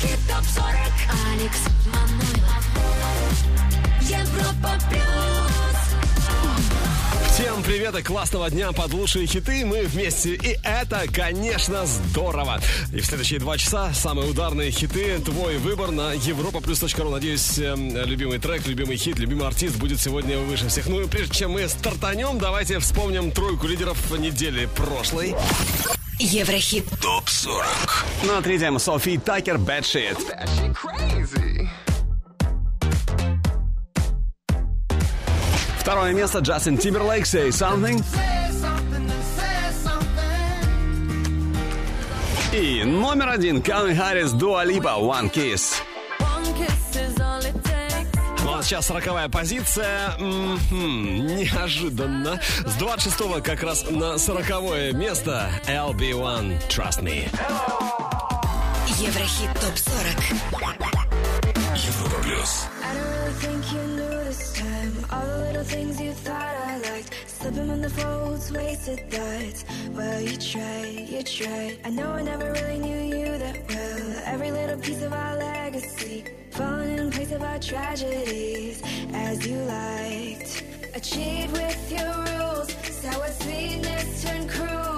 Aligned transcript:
Еврохит 0.00 0.18
ТОП-40 0.28 0.92
Алекс 1.32 1.58
Манойлов 1.86 2.64
Европа 4.00 4.78
Плюс 4.88 5.02
Всем 7.32 7.62
привет 7.62 7.98
и 7.98 8.02
классного 8.02 8.50
дня 8.50 8.72
под 8.72 8.94
лучшие 8.94 9.26
хиты. 9.26 9.64
Мы 9.66 9.82
вместе. 9.82 10.34
И 10.34 10.56
это, 10.62 11.04
конечно, 11.12 11.84
здорово. 11.86 12.60
И 12.92 13.00
в 13.00 13.06
следующие 13.06 13.40
два 13.40 13.58
часа 13.58 13.92
самые 13.92 14.30
ударные 14.30 14.70
хиты. 14.70 15.18
Твой 15.18 15.58
выбор 15.58 15.90
на 15.90 16.14
europaplus.ru. 16.14 17.10
Надеюсь, 17.10 17.58
э, 17.58 17.74
любимый 18.04 18.38
трек, 18.38 18.66
любимый 18.66 18.96
хит, 18.96 19.18
любимый 19.18 19.46
артист 19.46 19.76
будет 19.76 20.00
сегодня 20.00 20.38
выше 20.38 20.68
всех. 20.68 20.86
Ну 20.86 21.02
и 21.02 21.08
прежде 21.08 21.34
чем 21.34 21.52
мы 21.52 21.68
стартанем, 21.68 22.38
давайте 22.38 22.78
вспомним 22.78 23.32
тройку 23.32 23.66
лидеров 23.66 23.98
недели 24.18 24.66
прошлой. 24.76 25.34
Еврохит 26.22 26.84
ТОП-40. 27.00 28.26
На 28.26 28.42
третьем 28.42 28.78
Софи 28.78 29.16
Такер 29.16 29.56
Shit. 29.56 30.18
Второе 35.78 36.12
место 36.12 36.40
Джастин 36.40 36.76
Тимберлейк 36.76 37.24
Say 37.24 37.48
Something. 37.48 38.04
И 42.52 42.84
номер 42.84 43.30
один 43.30 43.62
Калвин 43.62 43.96
Харрис 43.96 44.32
Дуа 44.32 44.62
Липа 44.64 44.98
One 45.00 45.32
Kiss 45.32 45.80
сейчас 48.70 48.86
сороковая 48.86 49.28
позиция. 49.28 50.14
М-м-м, 50.20 51.26
неожиданно. 51.26 52.40
С 52.64 52.74
26 52.74 53.42
как 53.42 53.64
раз 53.64 53.84
на 53.90 54.16
сороковое 54.16 54.92
место 54.92 55.50
LB1 55.66 56.68
Trust 56.68 57.02
Me. 57.02 57.28
Еврохит 59.00 59.52
топ 59.60 59.76
40. 59.76 61.09
Plus. 62.22 62.68
I 62.82 62.94
don't 62.94 63.10
really 63.16 63.32
think 63.32 63.72
you 63.72 63.82
knew 63.96 64.24
this 64.24 64.52
time. 64.52 64.92
All 65.10 65.26
the 65.26 65.38
little 65.46 65.64
things 65.64 66.00
you 66.00 66.12
thought 66.12 66.54
I 66.70 66.78
liked. 66.78 67.14
Slipping 67.26 67.70
on 67.70 67.80
the 67.80 67.90
folds, 67.90 68.52
wasted 68.52 69.10
thoughts. 69.10 69.64
Well, 69.92 70.20
you 70.20 70.36
tried, 70.36 71.08
you 71.08 71.22
tried. 71.22 71.78
I 71.84 71.90
know 71.90 72.10
I 72.12 72.22
never 72.22 72.52
really 72.52 72.78
knew 72.78 73.16
you 73.16 73.38
that 73.38 73.56
well. 73.68 74.22
Every 74.26 74.50
little 74.50 74.78
piece 74.78 75.02
of 75.02 75.12
our 75.12 75.36
legacy 75.36 76.24
Falling 76.50 76.98
in 76.98 77.10
place 77.10 77.32
of 77.32 77.42
our 77.42 77.58
tragedies. 77.58 78.82
As 79.14 79.46
you 79.46 79.56
liked 79.62 80.64
Achieved 80.94 81.52
with 81.52 81.92
your 81.92 82.12
rules. 82.24 82.68
Sour 83.00 83.28
sweetness 83.28 84.22
turned 84.24 84.50
cruel. 84.50 84.89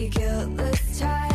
You 0.00 0.08
guiltless 0.08 0.98
type. 0.98 1.29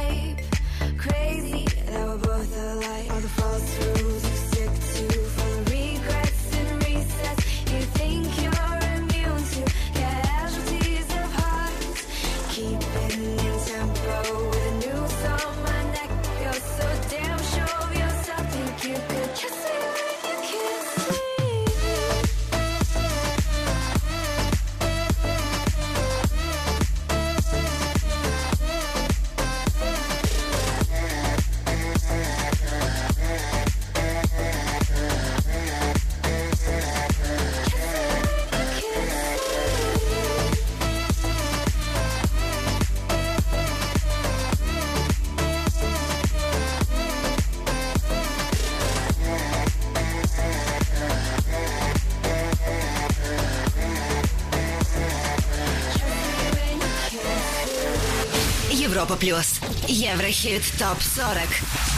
Еврохит 59.86 60.62
ТОП-40 60.78 61.48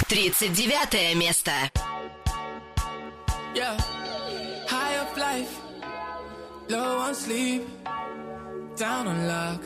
39 0.09 1.15
место 1.15 1.53
Yeah. 3.55 3.77
High 4.67 4.97
up 4.97 5.15
life, 5.19 5.61
low 6.71 6.99
on 7.01 7.15
sleep, 7.15 7.69
down 8.77 9.07
on 9.07 9.27
luck. 9.29 9.61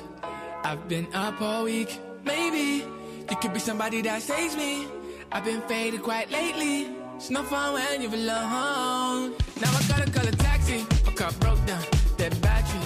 I've 0.65 0.89
been 0.89 1.07
up 1.15 1.41
all 1.41 1.63
week. 1.65 2.01
Maybe 2.25 2.85
you 3.31 3.37
could 3.41 3.53
be 3.53 3.61
somebody 3.61 4.03
that 4.03 4.23
saves 4.23 4.57
me. 4.57 4.89
I've 5.31 5.45
been 5.45 5.63
faded 5.69 6.03
quite 6.03 6.33
lately. 6.33 6.89
It's 7.15 7.31
no 7.31 7.45
fun 7.45 7.75
when 7.75 8.03
you're 8.03 8.13
alone. 8.13 9.35
Now 9.61 9.71
I 9.71 9.83
gotta 9.89 10.11
call 10.11 10.27
a 10.27 10.33
taxi. 10.33 10.85
My 11.07 11.13
car 11.13 11.31
broke 11.39 11.65
down, 11.65 11.85
dead 12.17 12.35
battery. 12.41 12.81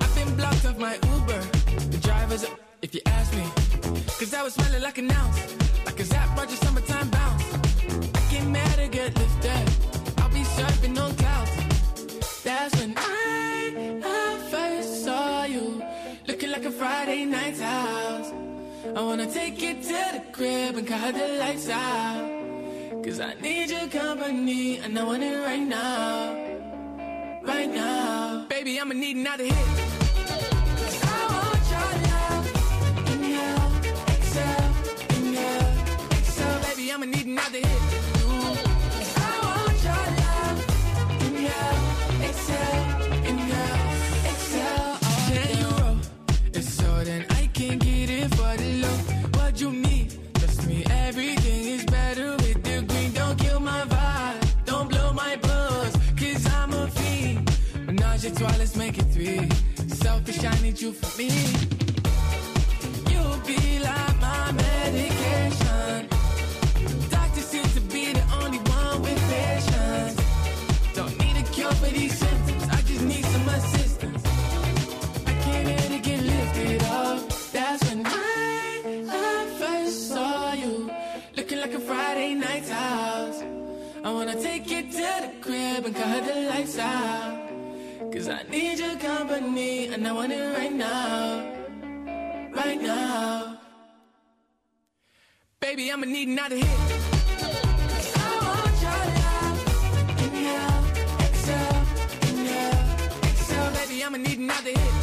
I've 0.00 0.14
been 0.16 0.34
blocked 0.36 0.66
off 0.66 0.78
my 0.78 0.94
Uber. 0.94 1.40
The 1.92 1.98
driver's 2.02 2.42
up, 2.42 2.58
if 2.82 2.92
you 2.94 3.00
ask 3.06 3.32
me. 3.34 3.65
Cause 4.19 4.33
I 4.33 4.41
was 4.41 4.53
smelling 4.55 4.81
like 4.81 4.97
an 4.97 5.11
ounce. 5.11 5.55
Like 5.85 5.99
a 5.99 6.03
Zap 6.03 6.35
Roger 6.37 6.55
summertime 6.55 7.09
bounce. 7.09 7.43
I 7.53 8.31
get 8.31 8.45
mad 8.47 8.75
to 8.77 8.87
get 8.87 9.15
lifted. 9.15 9.69
I'll 10.19 10.29
be 10.29 10.41
surfing 10.41 10.99
on 10.99 11.15
clouds. 11.15 12.43
That's 12.43 12.75
when 12.79 12.93
I, 12.97 14.01
I 14.03 14.49
first 14.49 15.03
saw 15.05 15.43
you. 15.43 15.83
Looking 16.27 16.51
like 16.51 16.65
a 16.65 16.71
Friday 16.71 17.25
night's 17.25 17.61
house. 17.61 18.33
I 18.95 19.01
wanna 19.01 19.31
take 19.31 19.61
you 19.61 19.75
to 19.75 19.99
the 20.15 20.23
crib 20.31 20.77
and 20.77 20.87
cut 20.87 21.13
the 21.13 21.27
lights 21.39 21.69
out. 21.69 23.03
Cause 23.03 23.19
I 23.19 23.35
need 23.35 23.69
your 23.69 23.87
company 23.87 24.79
and 24.79 24.97
I 24.97 25.03
want 25.03 25.21
it 25.23 25.37
right 25.45 25.59
now. 25.59 26.33
right 27.43 27.69
now. 27.69 28.45
Baby, 28.49 28.79
I'ma 28.79 28.93
need 28.95 29.17
another 29.17 29.43
hit. 29.43 29.53
I 31.03 31.19
want 31.33 31.65
your 31.73 31.89
love. 32.09 32.45
Inhale, 33.13 33.57
exhale, 33.57 33.76
Baby, 36.87 36.93
I'ma 36.93 37.05
need 37.05 37.25
another 37.25 37.57
hit. 37.57 37.81
I 39.17 39.39
want 39.43 39.83
your 39.83 40.05
love. 40.21 40.59
You 45.59 45.69
roll? 45.81 45.97
It's 46.53 46.73
so 46.73 47.03
then 47.03 47.25
I 47.31 47.47
can 47.47 47.77
get 47.79 48.09
it 48.09 48.33
for 48.35 48.55
the. 48.55 48.87
What 49.37 49.59
you 49.59 49.71
need? 49.71 50.17
Trust 50.35 50.65
me, 50.65 50.85
everything 50.89 51.65
is 51.65 51.83
better 51.83 52.31
with 52.37 52.63
the. 52.63 53.11
Don't 53.13 53.37
kill 53.37 53.59
my 53.59 53.81
vibe. 53.81 54.65
Don't 54.65 54.89
blow 54.89 55.11
my 55.11 55.37
I'm 56.55 56.71
a 56.71 56.87
fiend. 56.87 57.51
Let's 58.57 58.77
make 58.77 58.97
it 58.97 59.11
three. 59.11 59.49
Selfish, 59.89 60.41
I 60.41 60.57
need 60.61 60.79
you 60.79 60.93
for 60.93 61.17
me. 61.17 61.31
You'll 63.11 63.39
be 63.45 63.79
like 63.79 64.21
my 64.21 64.51
medication. 64.53 66.16
Friday 81.87 82.33
night's 82.33 82.69
house. 82.69 83.41
I 84.03 84.11
wanna 84.11 84.35
take 84.41 84.69
you 84.69 84.81
to 84.81 85.07
the 85.23 85.31
crib 85.39 85.85
and 85.85 85.95
cut 85.95 86.25
the 86.25 86.35
lights 86.49 86.77
out. 86.77 87.49
Cause 88.11 88.27
I 88.27 88.43
need 88.43 88.77
your 88.79 88.97
company 88.97 89.87
and 89.87 90.05
I 90.05 90.11
want 90.11 90.33
it 90.33 90.57
right 90.57 90.73
now. 90.73 91.49
Right 92.53 92.81
now. 92.81 93.59
Baby, 95.61 95.89
I'ma 95.89 96.05
need 96.05 96.27
another 96.27 96.57
hit. 96.57 96.77
I'ma 104.07 104.17
need 104.17 104.39
another 104.39 104.71
hit. 104.71 104.96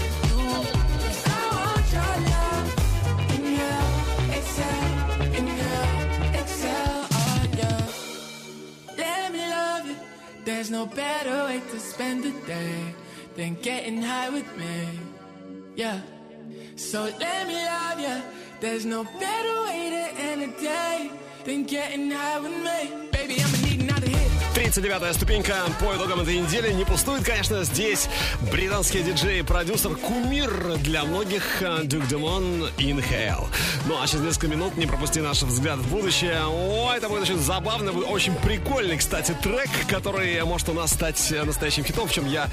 There's 10.54 10.70
no 10.70 10.86
better 10.86 11.46
way 11.46 11.60
to 11.72 11.80
spend 11.80 12.22
the 12.22 12.30
day 12.46 12.94
than 13.34 13.56
getting 13.56 14.00
high 14.00 14.30
with 14.30 14.46
me. 14.56 14.88
Yeah. 15.74 16.00
So 16.76 17.02
let 17.02 17.48
me 17.48 17.56
love 17.56 17.98
you. 17.98 18.22
There's 18.60 18.86
no 18.86 19.02
better 19.02 19.54
way 19.64 19.90
to 19.90 20.20
end 20.22 20.42
a 20.42 20.60
day 20.60 21.10
than 21.44 21.64
getting 21.64 22.08
high 22.12 22.38
with 22.38 22.52
me. 22.52 23.08
Baby, 23.10 23.42
I'ma 23.42 23.66
need 23.66 23.80
another 23.80 24.08
hit. 24.08 24.30
39-я 24.64 25.12
ступенька 25.12 25.54
по 25.78 25.94
итогам 25.94 26.20
этой 26.20 26.38
недели. 26.38 26.72
Не 26.72 26.84
пустует, 26.84 27.22
конечно, 27.22 27.62
здесь 27.64 28.08
британский 28.50 29.02
диджей 29.02 29.40
и 29.40 29.42
продюсер 29.42 29.94
кумир 29.94 30.76
для 30.78 31.04
многих 31.04 31.62
Дюк 31.84 32.06
Демон 32.08 32.64
Inhale. 32.78 33.46
Ну 33.86 34.00
а 34.00 34.06
через 34.06 34.24
несколько 34.24 34.48
минут 34.48 34.76
не 34.76 34.86
пропусти 34.86 35.20
наш 35.20 35.42
взгляд 35.42 35.78
в 35.78 35.88
будущее. 35.88 36.40
О, 36.46 36.92
это 36.96 37.08
будет 37.08 37.22
очень 37.22 37.38
забавно, 37.38 37.92
очень 37.92 38.34
прикольный, 38.36 38.96
кстати, 38.96 39.36
трек, 39.42 39.68
который 39.88 40.42
может 40.44 40.68
у 40.70 40.72
нас 40.72 40.92
стать 40.92 41.32
настоящим 41.44 41.84
хитом, 41.84 42.08
в 42.08 42.12
чем 42.12 42.26
я 42.26 42.48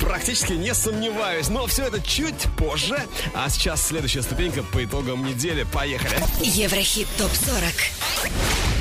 практически 0.00 0.54
не 0.54 0.74
сомневаюсь. 0.74 1.48
Но 1.50 1.66
все 1.66 1.84
это 1.84 2.00
чуть 2.00 2.46
позже. 2.56 2.98
А 3.34 3.48
сейчас 3.50 3.86
следующая 3.86 4.22
ступенька 4.22 4.62
по 4.62 4.84
итогам 4.84 5.24
недели. 5.24 5.64
Поехали. 5.72 6.16
Еврохит 6.40 7.06
ТОП-40. 7.18 8.30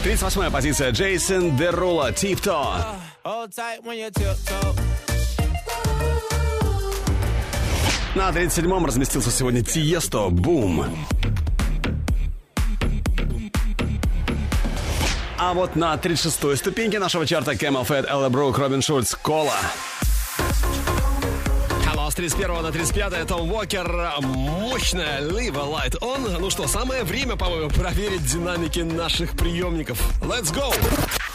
38-я 0.04 0.50
позиция 0.50 0.92
Джейсон 0.92 1.58
Дерула, 1.58 2.14
Тип 2.14 2.40
То. 2.80 3.30
Hold 3.30 3.52
tight 3.54 3.84
when 3.84 3.98
you 3.98 4.10
tiptoe. 4.12 4.76
На 8.16 8.30
37-м 8.32 8.86
разместился 8.86 9.32
сегодня 9.32 9.64
Тиесто 9.64 10.30
Бум. 10.30 10.86
А 15.38 15.54
вот 15.54 15.76
на 15.76 15.94
36-й 15.94 16.58
ступеньке 16.58 17.00
нашего 17.00 17.26
чарта 17.26 17.54
Camel 17.54 17.88
Fat, 17.88 18.10
Элла 18.10 18.30
Брук, 18.30 18.58
Робин 18.58 18.82
Шульц, 18.82 19.16
Кола. 19.16 19.56
Hello, 21.86 22.12
с 22.12 22.16
31 22.16 22.62
на 22.62 22.72
35 22.72 23.28
Том 23.28 23.52
Уокер, 23.52 24.12
мощная 24.22 25.22
Leave 25.22 25.56
a 25.56 25.88
Light 25.88 25.98
On. 26.02 26.40
Ну 26.40 26.50
что, 26.50 26.68
самое 26.68 27.04
время, 27.04 27.36
по-моему, 27.38 27.70
проверить 27.70 28.26
динамики 28.26 28.80
наших 28.80 29.32
приемников. 29.32 30.02
Let's 30.22 30.54
go! 30.54 30.74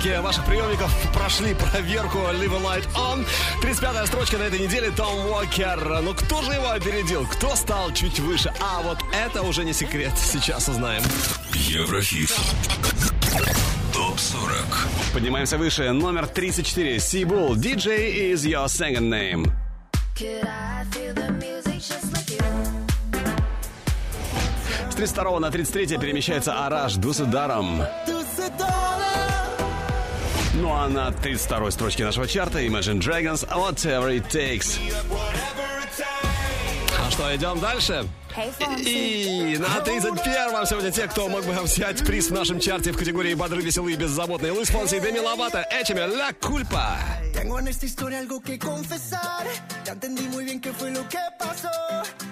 динамики 0.00 0.22
ваших 0.22 0.44
приемников 0.44 0.92
прошли 1.12 1.54
проверку 1.54 2.18
Live 2.18 2.54
a 2.54 2.78
Light 2.78 2.88
On. 2.94 3.26
35-я 3.62 4.06
строчка 4.06 4.38
на 4.38 4.44
этой 4.44 4.58
неделе 4.58 4.90
Том 4.90 5.26
Уокер. 5.26 6.00
Но 6.02 6.14
кто 6.14 6.42
же 6.42 6.52
его 6.52 6.70
опередил? 6.70 7.26
Кто 7.26 7.54
стал 7.54 7.92
чуть 7.92 8.18
выше? 8.20 8.52
А 8.60 8.80
вот 8.82 8.98
это 9.12 9.42
уже 9.42 9.64
не 9.64 9.72
секрет. 9.72 10.12
Сейчас 10.16 10.68
узнаем. 10.68 11.02
Еврохит. 11.54 12.30
Топ-40. 13.92 14.64
Поднимаемся 15.12 15.58
выше. 15.58 15.90
Номер 15.92 16.26
34. 16.26 17.00
Сибул. 17.00 17.56
DJ 17.56 18.32
is 18.32 18.46
your 18.46 18.66
second 18.66 19.08
name. 19.10 19.52
Could 20.16 20.44
I 20.44 20.84
feel 20.90 21.14
the 21.14 21.30
music 21.32 21.80
just 21.80 22.10
32 24.96 25.40
на 25.40 25.50
33 25.50 25.96
перемещается 25.96 26.66
Араш 26.66 26.96
Дусадаром. 26.96 27.78
Даром 27.78 28.19
фанаты 30.80 31.34
второй 31.34 31.72
строчки 31.72 32.02
нашего 32.02 32.26
чарта 32.26 32.64
Imagine 32.64 33.00
Dragons 33.00 33.46
Whatever 33.50 34.16
It 34.16 34.30
Takes. 34.30 34.78
А 36.98 37.10
что, 37.10 37.36
идем 37.36 37.60
дальше? 37.60 38.06
И 38.78 39.58
на 39.58 39.82
31-м 39.82 40.66
сегодня 40.66 40.90
те, 40.90 41.06
кто 41.06 41.28
мог 41.28 41.44
бы 41.44 41.52
взять 41.64 42.02
приз 42.06 42.30
в 42.30 42.32
нашем 42.32 42.60
чарте 42.60 42.92
в 42.92 42.96
категории 42.96 43.34
«Бодры, 43.34 43.60
веселые, 43.60 43.98
беззаботные» 43.98 44.52
Луис 44.52 44.70
Фонси 44.70 44.96
и 44.96 45.00
Деми 45.00 45.18
Ловато. 45.18 45.66
Этими 45.70 46.00
«Ла 46.00 46.32
Кульпа». 46.32 46.96
Tengo 47.34 47.58
en 47.58 47.68
esta 47.68 47.84
historia 47.84 48.18
algo 48.20 48.40
que 48.40 48.58
confesar. 48.58 49.46
Ya 49.84 49.92
entendí 49.92 50.28
muy 50.28 50.44
bien 50.44 50.60
qué 50.60 50.72
fue 50.72 50.90
lo 50.92 51.06
que 51.08 51.18
pasó. 51.38 51.68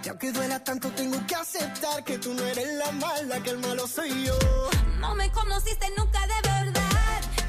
Y 0.04 0.08
aunque 0.08 0.32
duela 0.32 0.58
tanto, 0.64 0.88
tengo 0.90 1.18
que 1.26 1.34
aceptar 1.34 2.02
que 2.02 2.16
tú 2.18 2.32
no 2.32 2.42
eres 2.46 2.68
la 2.78 2.92
mala, 2.92 3.40
que 3.42 3.50
el 3.50 3.58
malo 3.58 3.86
soy 3.86 4.10
yo. 4.24 4.38
No 5.00 5.14
me 5.14 5.30
conociste 5.30 5.86
nunca 5.96 6.20
de 6.26 6.37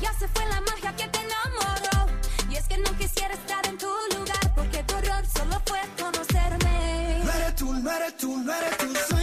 Ya 0.01 0.13
se 0.13 0.27
fue 0.29 0.45
la 0.47 0.61
magia 0.61 0.95
que 0.95 1.07
te 1.07 1.19
enamoró. 1.19 2.11
Y 2.49 2.55
es 2.55 2.67
que 2.67 2.77
no 2.77 2.91
quisiera 2.97 3.33
estar 3.33 3.65
en 3.67 3.77
tu 3.77 3.87
lugar, 4.15 4.53
porque 4.55 4.83
tu 4.83 4.95
error 4.95 5.23
solo 5.37 5.61
fue 5.65 5.81
conocerme. 5.99 7.21
No 7.23 7.31
eres 7.31 7.55
tú, 7.55 7.73
no 7.73 7.91
eres 7.91 8.17
tú, 8.17 8.37
no 8.37 8.53
eres 8.53 8.77
tú. 8.77 9.18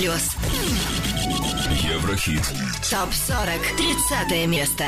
плюс. 0.00 0.30
Еврохит. 1.92 2.42
Топ 2.90 3.12
40. 3.12 3.60
30 3.76 4.46
место. 4.48 4.84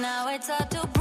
now 0.00 0.28
it's 0.28 0.48
hard 0.48 0.70
to 0.70 0.95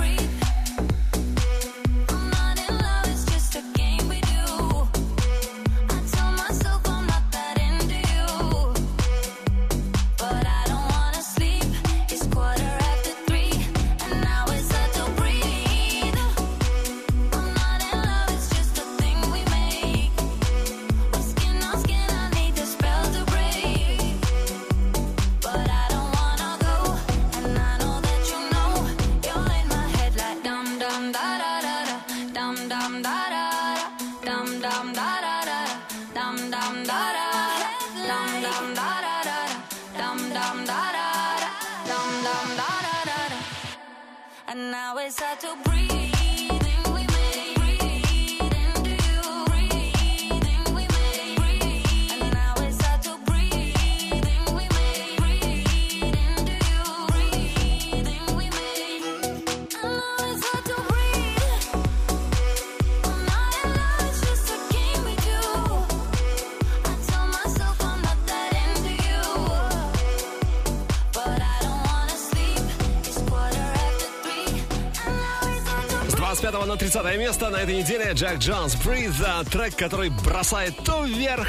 30 76.92 77.18
место 77.18 77.50
на 77.50 77.58
этой 77.58 77.78
неделе 77.78 78.12
Джек 78.14 78.38
Джонс 78.38 78.76
Breathe, 78.76 79.16
а, 79.26 79.44
трек, 79.44 79.76
который 79.76 80.12
бросает 80.12 80.78
то 80.86 81.04
вверх, 81.04 81.48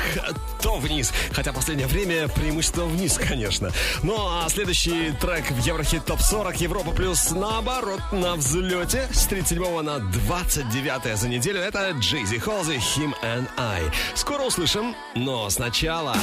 то 0.62 0.78
вниз. 0.78 1.12
Хотя 1.32 1.52
последнее 1.52 1.86
время 1.86 2.26
преимущество 2.28 2.86
вниз, 2.86 3.18
конечно. 3.28 3.70
Ну 4.02 4.16
а 4.18 4.48
следующий 4.48 5.12
трек 5.20 5.50
в 5.50 5.58
Еврохит 5.58 6.06
Топ 6.06 6.22
40 6.22 6.58
Европа 6.62 6.92
плюс 6.92 7.32
наоборот 7.32 8.00
на 8.12 8.36
взлете 8.36 9.06
с 9.12 9.26
37 9.26 9.82
на 9.82 9.98
29 9.98 11.18
за 11.18 11.28
неделю. 11.28 11.60
Это 11.60 11.90
Джейзи 11.90 12.38
Холзи, 12.38 12.76
Him 12.76 13.12
and 13.22 13.46
I. 13.58 13.82
Скоро 14.14 14.44
услышим, 14.44 14.96
но 15.14 15.50
сначала... 15.50 16.16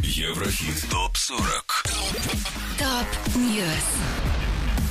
Еврохит 0.00 0.86
ТОП-40 0.90 1.92
Top 2.78 3.36
News. 3.36 4.11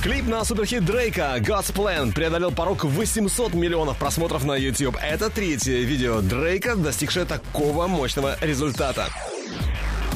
Клип 0.02 0.26
на 0.26 0.44
суперхит 0.44 0.84
Дрейка 0.84 1.36
God's 1.38 1.72
Plan 1.72 2.12
преодолел 2.12 2.50
порог 2.50 2.82
800 2.82 3.54
миллионов 3.54 3.98
просмотров 3.98 4.44
на 4.44 4.56
YouTube. 4.56 4.96
Это 5.00 5.30
третье 5.30 5.76
видео 5.82 6.20
Дрейка, 6.20 6.74
достигшее 6.74 7.24
такого 7.24 7.86
мощного 7.86 8.36
результата. 8.40 9.06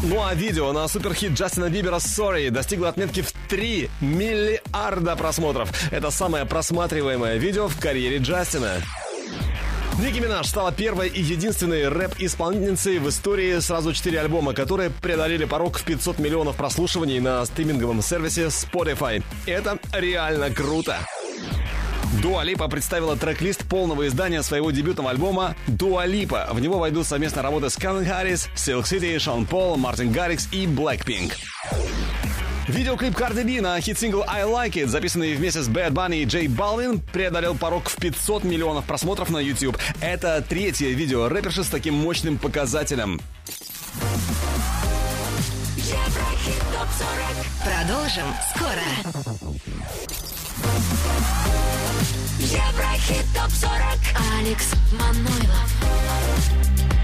Ну 0.02 0.24
а 0.24 0.34
видео 0.34 0.72
на 0.72 0.88
суперхит 0.88 1.34
Джастина 1.34 1.70
Бибера 1.70 1.98
Sorry 1.98 2.50
достигло 2.50 2.88
отметки 2.88 3.22
в 3.22 3.30
3 3.48 3.88
миллиарда 4.00 5.14
просмотров. 5.14 5.70
Это 5.92 6.10
самое 6.10 6.46
просматриваемое 6.46 7.36
видео 7.36 7.68
в 7.68 7.78
карьере 7.78 8.18
Джастина. 8.18 8.82
Ники 9.98 10.18
Минаж 10.18 10.46
стала 10.46 10.72
первой 10.72 11.08
и 11.08 11.22
единственной 11.22 11.88
рэп-исполнительницей 11.88 12.98
в 12.98 13.08
истории 13.08 13.58
сразу 13.60 13.94
четыре 13.94 14.20
альбома, 14.20 14.52
которые 14.52 14.90
преодолели 14.90 15.46
порог 15.46 15.78
в 15.78 15.84
500 15.84 16.18
миллионов 16.18 16.56
прослушиваний 16.56 17.18
на 17.18 17.44
стриминговом 17.46 18.02
сервисе 18.02 18.46
Spotify. 18.46 19.22
Это 19.46 19.78
реально 19.92 20.50
круто. 20.50 20.98
Дуа 22.22 22.44
Липа 22.44 22.68
представила 22.68 23.16
трек-лист 23.16 23.64
полного 23.64 24.06
издания 24.06 24.42
своего 24.42 24.70
дебютного 24.70 25.10
альбома 25.10 25.56
«Дуа 25.66 26.04
Липа». 26.04 26.48
В 26.52 26.60
него 26.60 26.78
войдут 26.78 27.06
совместно 27.06 27.40
работы 27.40 27.70
с 27.70 27.76
Калвин 27.76 28.06
Харрис, 28.06 28.48
Silk 28.54 28.82
City, 28.82 29.18
Шон 29.18 29.46
Пол, 29.46 29.76
Мартин 29.78 30.12
Гаррикс 30.12 30.48
и 30.52 30.66
Blackpink. 30.66 31.32
Видеоклип 32.68 33.14
Cardi 33.14 33.44
B 33.44 33.60
на 33.60 33.80
хит-сингл 33.80 34.24
I 34.26 34.42
Like 34.42 34.72
It, 34.72 34.88
записанный 34.88 35.34
вместе 35.34 35.62
с 35.62 35.68
Bad 35.68 35.92
Bunny 35.92 36.22
и 36.22 36.24
Джей 36.24 36.48
Балвин, 36.48 37.00
преодолел 37.00 37.54
порог 37.54 37.88
в 37.88 37.96
500 37.96 38.42
миллионов 38.42 38.84
просмотров 38.84 39.30
на 39.30 39.38
YouTube. 39.38 39.78
Это 40.00 40.44
третье 40.46 40.88
видео 40.88 41.28
рэперши 41.28 41.62
с 41.62 41.68
таким 41.68 41.94
мощным 41.94 42.38
показателем. 42.38 43.20
Еврохит 45.76 46.60
Топ 46.72 46.88
40. 46.98 47.26
Продолжим 47.62 48.34
скоро. 48.50 48.86
Еврохит 52.40 53.26
Топ 53.32 53.50
40. 53.52 53.72
Алекс 54.40 54.72
Манойлов. 54.92 55.70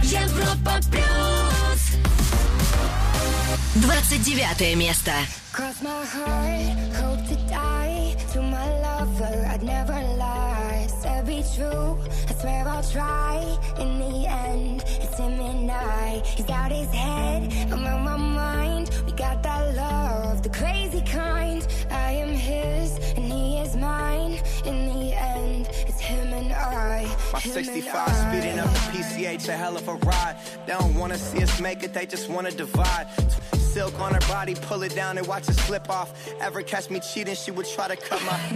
Европа 0.03 0.81
плюс. 0.90 2.22
29 3.82 4.76
место. 4.76 5.12
Cross 5.52 5.82
my 5.82 6.06
heart, 6.06 6.96
hope 6.96 7.28
to 7.28 7.36
die. 7.50 8.15
To 8.34 8.41
my 8.41 8.67
lover, 8.82 9.48
I'd 9.48 9.63
never 9.63 9.93
lie. 10.17 10.88
Said 11.02 11.26
be 11.26 11.43
true, 11.56 11.98
I 12.30 12.34
swear 12.39 12.67
I'll 12.67 12.84
try. 12.84 13.58
In 13.80 14.00
the 14.00 14.28
end, 14.28 14.84
it's 14.86 15.17
him 15.17 15.39
and 15.39 15.72
I. 15.72 16.22
He's 16.26 16.50
out 16.50 16.72
his 16.72 16.89
head, 16.89 17.52
I'm 17.72 17.86
on 17.86 18.04
my 18.04 18.17
mind. 18.17 18.89
We 19.06 19.12
got 19.13 19.41
that 19.43 19.76
love, 19.76 20.43
the 20.43 20.50
crazy 20.50 21.02
kind. 21.02 21.65
I 21.89 22.12
am 22.12 22.30
his, 22.30 22.98
and 23.15 23.32
he 23.32 23.58
is 23.60 23.76
mine. 23.76 24.39
In 24.65 24.88
the 24.93 25.13
end, 25.17 25.67
it's 25.88 26.00
him 26.00 26.34
and 26.34 26.54
I. 26.54 27.06
My 27.34 27.39
him 27.39 27.58
and 27.58 27.65
65 27.65 27.96
I. 27.96 28.12
speeding 28.12 28.60
up 28.60 28.70
the 28.70 28.80
PCH, 28.91 29.48
a 29.50 29.54
hell 29.54 29.76
of 29.76 29.88
a 29.88 29.96
ride. 29.96 30.36
They 30.65 30.74
don't 30.74 30.96
wanna 30.96 31.17
see 31.17 31.41
us 31.41 31.60
make 31.60 31.84
it, 31.84 31.93
they 31.93 32.06
just 32.06 32.30
wanna 32.30 32.52
divide. 32.52 33.08
Silk 33.73 33.99
on 34.01 34.13
her 34.13 34.21
body, 34.29 34.55
pull 34.55 34.83
it 34.83 34.95
down 34.95 35.17
and 35.17 35.27
watch 35.27 35.49
it 35.49 35.55
slip 35.55 35.89
off. 35.89 36.13
Ever 36.41 36.61
catch 36.63 36.91
me 36.91 37.01
cheating, 37.01 37.35
she 37.35 37.51
would 37.51 37.65
try 37.67 37.89
to 37.89 37.97
cut 37.97 38.21
my 38.25 38.39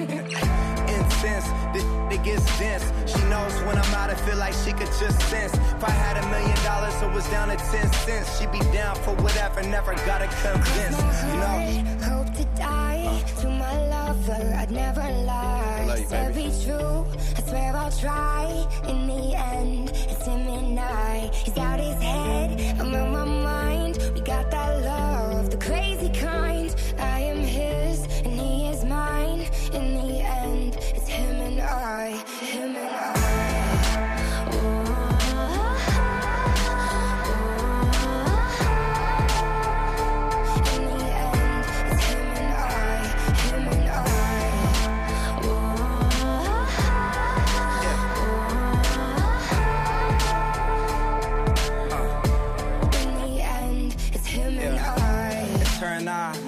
incense. 0.95 1.47
This 1.73 1.85
it 2.15 2.23
gets 2.23 2.59
dense. 2.59 2.85
She 3.11 3.19
knows 3.25 3.53
when 3.63 3.79
I'm 3.79 3.95
out, 3.95 4.11
I 4.11 4.15
feel 4.15 4.37
like 4.37 4.53
she 4.53 4.73
could 4.73 4.93
just 5.01 5.19
sense. 5.31 5.55
If 5.55 5.83
I 5.85 5.91
had 5.91 6.19
a 6.23 6.29
million 6.29 6.57
dollars, 6.65 6.95
it 7.03 7.11
was 7.15 7.27
down 7.31 7.49
to 7.49 7.57
10 7.57 7.93
cents. 7.93 8.39
She'd 8.39 8.53
be 8.53 8.59
down 8.77 8.95
for 8.97 9.15
whatever, 9.23 9.63
never 9.63 9.95
gotta 10.05 10.27
convince. 10.27 10.99
You 11.01 11.41
know? 11.41 11.47
heart, 11.47 12.27
hope 12.27 12.37
to 12.37 12.45
die. 12.57 13.23
To 13.41 13.49
my 13.49 13.89
lover, 13.89 14.55
I'd 14.59 14.71
never 14.71 15.01
lie. 15.01 15.85
love 15.89 15.99
you, 15.99 16.07
Said 16.09 16.35
baby. 16.35 16.51
be 16.51 16.65
true, 16.65 17.07
I 17.39 17.41
swear 17.49 17.75
I'll 17.77 17.91
try. 17.91 18.67
In 18.87 19.07
the 19.07 19.35
end, 19.35 19.91
it's 19.95 20.27
him 20.27 20.47
and 20.47 20.79
I. 20.79 21.31
He's 21.33 21.57
out 21.57 21.81
his 21.81 22.01
head, 22.03 22.81
I'm 22.81 22.95
on 22.95 23.13
my 23.13 23.25
mind. 23.25 23.66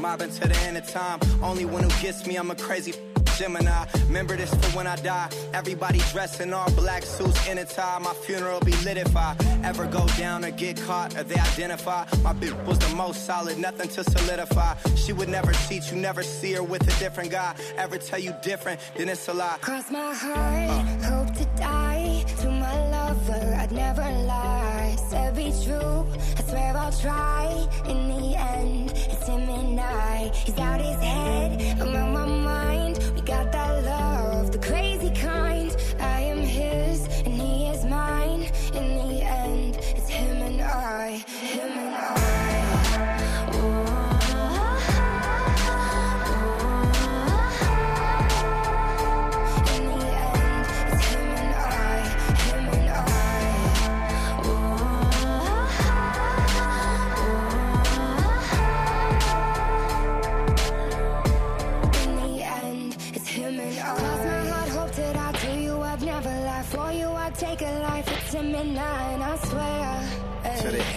Mobbing 0.09 0.31
to 0.31 0.49
the 0.49 0.57
end 0.61 0.77
of 0.77 0.89
time. 0.89 1.21
Only 1.43 1.65
one 1.65 1.83
who 1.83 1.91
gets 2.01 2.27
me, 2.27 2.37
I'm 2.37 2.51
a 2.51 2.55
crazy 2.55 2.93
Gemini. 3.39 3.85
Remember 4.09 4.37
this 4.37 4.53
for 4.53 4.77
when 4.77 4.89
I 4.89 4.97
die. 4.97 5.31
Everybody 5.55 6.01
dressed 6.11 6.41
in 6.41 6.53
all 6.53 6.69
black 6.73 7.05
suits 7.05 7.47
in 7.47 7.59
a 7.59 7.65
tie. 7.65 7.99
My 8.01 8.13
funeral 8.13 8.59
be 8.61 8.73
lit 8.85 8.97
if 8.97 9.17
I 9.17 9.37
ever 9.63 9.87
go 9.87 10.05
down 10.19 10.45
or 10.45 10.51
get 10.51 10.77
caught 10.83 11.17
or 11.17 11.23
they 11.23 11.39
identify. 11.39 12.05
My 12.25 12.33
bitch 12.33 12.57
was 12.67 12.81
the 12.81 12.93
most 12.97 13.27
solid, 13.27 13.57
nothing 13.57 13.89
to 13.91 14.03
solidify. 14.03 14.75
She 14.97 15.13
would 15.13 15.29
never 15.29 15.53
cheat, 15.53 15.89
you 15.93 15.99
never 15.99 16.25
see 16.25 16.55
her 16.55 16.65
with 16.65 16.83
a 16.83 16.99
different 16.99 17.31
guy. 17.31 17.55
Ever 17.77 17.97
tell 17.99 18.19
you 18.19 18.35
different, 18.43 18.81
then 18.97 19.09
it's 19.09 19.29
a 19.29 19.35
lie. 19.35 19.59
Cross 19.61 19.93
my 19.93 20.13
heart, 20.13 21.05
hope 21.05 21.33
to 21.37 21.45
die. 21.57 22.25
To 22.41 22.51
my 22.51 22.91
lover, 22.91 23.55
I'd 23.57 23.71
never 23.71 24.03
lie. 24.03 24.97
Said 25.11 25.37
be 25.37 25.53
true, 25.65 26.07
I 26.39 26.43
swear 26.43 26.77
I'll 26.77 26.93
try. 26.93 27.69
In 27.87 28.09
the 28.09 28.37
end, 28.37 28.91
it's 28.91 29.27
him 29.29 29.49
and 29.49 29.79
I. 29.79 30.33
He's 30.35 30.59
out 30.59 30.81
his 30.81 31.01
head, 31.01 31.81
I'm 31.81 32.13
my 32.13 32.27
mind 32.27 32.68
got 33.29 33.53
that 33.53 33.85
love, 33.85 34.53
the 34.53 34.59
crazy 34.59 35.11
kind. 35.11 35.77
I 36.01 36.21
am 36.21 36.39
his 36.39 37.07
and 37.27 37.35
he 37.35 37.67
is 37.67 37.85
mine. 37.85 38.49
In 38.73 38.87
the 38.97 39.23
end, 39.23 39.77
it's 39.77 40.09
him 40.09 40.37
and 40.39 40.63
I. 40.63 41.23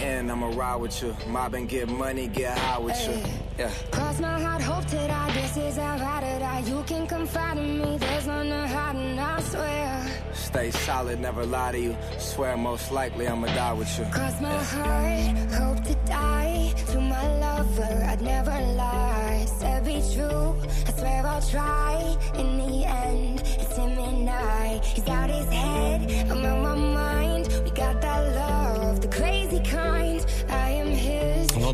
end, 0.02 0.30
I'ma 0.30 0.48
ride 0.48 0.76
with 0.76 1.02
you. 1.02 1.16
Mob 1.28 1.54
and 1.54 1.68
get 1.68 1.88
money, 1.88 2.26
get 2.26 2.58
high 2.58 2.78
with 2.78 3.00
you. 3.06 3.16
Yeah. 3.58 3.70
Cross 3.90 4.20
my 4.20 4.40
heart, 4.40 4.62
hope 4.62 4.86
to 4.86 4.96
die. 4.96 5.30
This 5.32 5.56
is 5.56 5.76
how 5.76 5.94
I 5.94 6.20
to 6.20 6.38
die. 6.38 6.62
You 6.66 6.82
can 6.86 7.06
confide 7.06 7.58
in 7.58 7.78
me. 7.78 7.98
There's 7.98 8.26
none 8.26 8.48
to 8.48 8.68
hide, 8.68 8.96
and 8.96 9.20
I 9.20 9.40
swear. 9.40 10.06
Stay 10.32 10.70
solid, 10.70 11.20
never 11.20 11.44
lie 11.46 11.72
to 11.72 11.80
you. 11.80 11.96
Swear 12.18 12.56
most 12.56 12.90
likely 12.92 13.28
I'ma 13.28 13.46
die 13.48 13.72
with 13.72 13.98
you. 13.98 14.04
Cross 14.06 14.40
my 14.40 14.62
heart, 14.74 15.52
hope 15.60 15.84
to 15.84 15.94
die. 16.06 16.72
To 16.92 17.00
my 17.00 17.38
lover, 17.38 18.04
I'd 18.10 18.20
never 18.20 18.50
lie. 18.50 19.46
Said 19.58 19.84
be 19.84 20.02
true, 20.14 20.54
I 20.88 20.92
swear 20.98 21.26
I'll 21.26 21.42
try. 21.42 22.16
In 22.34 22.58
the 22.58 22.84
end, 22.84 23.40
it's 23.40 23.76
him 23.76 23.98
and 23.98 24.28
I. 24.30 24.71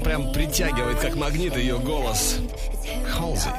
прям 0.09 0.33
притягивает, 0.33 1.01
как 1.01 1.17
магнит, 1.17 1.55
ее 1.55 1.79
голос. 1.79 2.39
Халзи. 3.11 3.51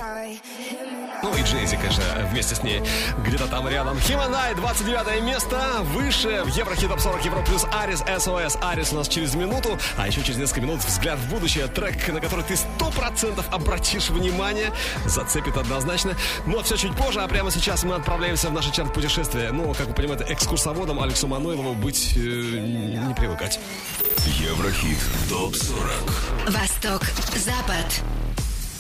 Ну 1.21 1.35
и 1.35 1.43
Джейзи, 1.43 1.75
конечно, 1.75 2.03
вместе 2.31 2.55
с 2.55 2.63
ней 2.63 2.81
где-то 3.23 3.45
там 3.47 3.67
рядом. 3.67 3.99
Химанай, 3.99 4.55
29 4.55 5.21
место. 5.21 5.59
Выше 5.93 6.43
в 6.43 6.47
Еврохит 6.47 6.89
Топ 6.89 6.99
40 6.99 7.25
Евро 7.25 7.43
плюс 7.43 7.65
Арис 7.71 7.99
СОС. 7.99 8.57
Арис 8.62 8.93
у 8.93 8.95
нас 8.95 9.07
через 9.07 9.35
минуту, 9.35 9.77
а 9.95 10.07
еще 10.07 10.23
через 10.23 10.39
несколько 10.39 10.62
минут 10.62 10.83
взгляд 10.83 11.19
в 11.19 11.29
будущее. 11.29 11.67
Трек, 11.67 12.07
на 12.07 12.19
который 12.19 12.45
ты 12.45 12.55
100% 12.55 13.43
обратишь 13.51 14.09
внимание. 14.09 14.71
Зацепит 15.05 15.55
однозначно. 15.55 16.15
Но 16.47 16.63
все 16.63 16.77
чуть 16.77 16.95
позже, 16.95 17.19
а 17.19 17.27
прямо 17.27 17.51
сейчас 17.51 17.83
мы 17.83 17.93
отправляемся 17.93 18.49
в 18.49 18.53
наше 18.53 18.71
чарт 18.71 18.91
путешествия. 18.91 19.51
Ну, 19.51 19.73
как 19.75 19.88
вы 19.88 19.93
понимаете, 19.93 20.25
экскурсоводом 20.29 20.99
Алексу 20.99 21.27
Манойлову 21.27 21.73
быть 21.73 22.13
э, 22.15 22.19
не 22.19 23.13
привыкать. 23.13 23.59
Еврохит 24.25 24.97
ТОП-40 25.29 26.51
Восток, 26.51 27.01
Запад. 27.38 28.01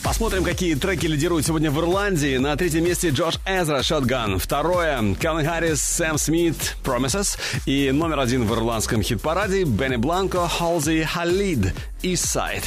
Посмотрим, 0.03 0.43
какие 0.43 0.75
треки 0.75 1.05
лидируют 1.05 1.45
сегодня 1.45 1.71
в 1.71 1.79
Ирландии. 1.79 2.37
На 2.37 2.55
третьем 2.57 2.83
месте 2.83 3.09
Джош 3.09 3.35
Эзра, 3.45 3.79
Shotgun. 3.79 4.37
Второе, 4.37 5.15
Калвин 5.15 5.45
Харрис, 5.45 5.81
Сэм 5.81 6.17
Смит, 6.17 6.75
Promises. 6.83 7.37
И 7.65 7.91
номер 7.91 8.19
один 8.19 8.45
в 8.45 8.53
ирландском 8.53 9.01
хит-параде 9.01 9.63
Бенни 9.63 9.95
Бланко, 9.95 10.47
Халзи 10.47 11.03
Халид, 11.03 11.73
East 12.01 12.25
Side. 12.25 12.63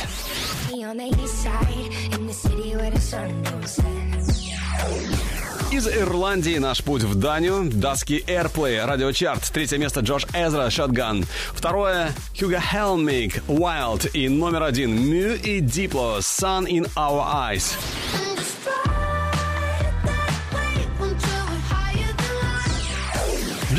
Me 0.70 0.84
on 0.84 0.96
the 0.96 1.08
east 1.22 1.42
side, 1.42 2.16
in 2.16 2.26
the 2.26 2.32
city 2.32 2.74
where 2.76 2.90
the 2.90 3.00
sun 3.00 3.42
don't 3.42 3.68
set. 3.68 5.21
Из 5.72 5.88
Ирландии 5.88 6.58
наш 6.58 6.84
путь 6.84 7.02
в 7.02 7.14
Данию. 7.14 7.70
Даски 7.72 8.22
Airplay, 8.26 8.84
радиочарт. 8.84 9.50
Третье 9.54 9.78
место 9.78 10.00
Джош 10.00 10.26
Эзра, 10.34 10.66
Shotgun. 10.66 11.24
Второе, 11.54 12.12
Хьюго 12.38 12.60
Хелмиг, 12.60 13.42
Wild. 13.48 14.10
И 14.12 14.28
номер 14.28 14.64
один, 14.64 14.94
MØ 14.94 15.32
и 15.32 15.60
Дипло, 15.60 16.18
Sun 16.18 16.66
in 16.66 16.90
Our 16.94 17.24
Eyes. 17.24 17.72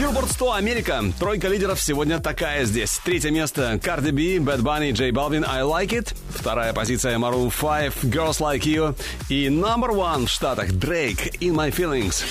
Billboard 0.03 0.31
100 0.31 0.51
Америка. 0.55 1.01
Тройка 1.17 1.47
лидеров 1.47 1.79
сегодня 1.79 2.19
такая 2.19 2.65
здесь. 2.65 2.99
Третье 3.05 3.31
место 3.31 3.79
Cardi 3.81 4.11
B, 4.11 4.35
Bad 4.43 4.59
Bunny, 4.59 4.91
J 4.91 5.11
Balvin, 5.11 5.45
I 5.47 5.61
Like 5.61 5.91
It. 5.91 6.13
Вторая 6.27 6.73
позиция 6.73 7.17
Maroon 7.17 7.49
5, 7.49 8.03
Girls 8.13 8.39
Like 8.41 8.63
You. 8.63 8.97
И 9.29 9.47
number 9.47 9.91
one 9.91 10.25
в 10.25 10.29
Штатах 10.29 10.71
Drake, 10.71 11.39
In 11.39 11.53
My 11.55 11.73
Feelings. 11.73 12.25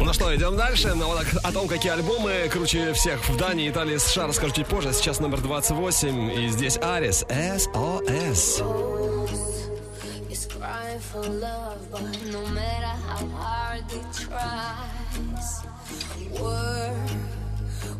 Ну 0.00 0.12
что, 0.14 0.34
идем 0.34 0.56
дальше. 0.56 0.94
Ну, 0.94 1.06
вот 1.08 1.26
о 1.42 1.52
том, 1.52 1.68
какие 1.68 1.92
альбомы 1.92 2.48
круче 2.50 2.94
всех 2.94 3.28
в 3.28 3.36
Дании, 3.36 3.68
Италии, 3.68 3.98
США 3.98 4.28
расскажу 4.28 4.54
чуть 4.54 4.66
позже. 4.66 4.94
Сейчас 4.94 5.20
номер 5.20 5.42
28. 5.42 6.40
И 6.40 6.48
здесь 6.48 6.78
Арис, 6.78 7.22
SOS. 7.28 8.62
Crying 10.64 10.98
for 10.98 11.22
love, 11.22 11.90
but 11.90 12.00
no 12.32 12.46
matter 12.46 12.94
how 13.06 13.26
hard 13.36 13.86
they 13.90 14.00
try, 14.14 14.88
work 16.40 17.10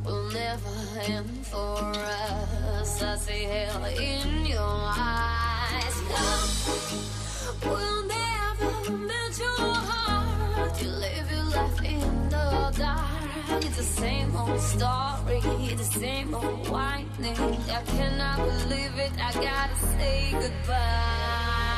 will 0.03 0.31
never 0.31 0.77
end 1.03 1.47
for 1.47 1.77
us. 1.77 3.03
I 3.03 3.17
see 3.17 3.45
hell 3.45 3.85
in 3.85 4.47
your 4.47 4.61
eyes. 4.63 5.97
Love 6.15 7.67
will 7.67 8.03
never 8.07 8.97
melt 8.97 9.39
your 9.39 9.75
heart. 9.91 10.83
You 10.83 10.89
live 10.89 11.31
your 11.31 11.45
life 11.45 11.83
in 11.85 12.31
the 12.31 12.75
dark. 12.79 13.63
It's 13.63 13.77
the 13.77 13.83
same 13.83 14.35
old 14.35 14.59
story, 14.59 15.41
the 15.77 15.85
same 15.85 16.35
old 16.35 16.67
whining. 16.71 17.37
I 17.79 17.83
cannot 17.95 18.39
believe 18.39 18.97
it. 18.97 19.13
I 19.21 19.33
gotta 19.35 19.77
say 19.99 20.33
goodbye. 20.33 21.74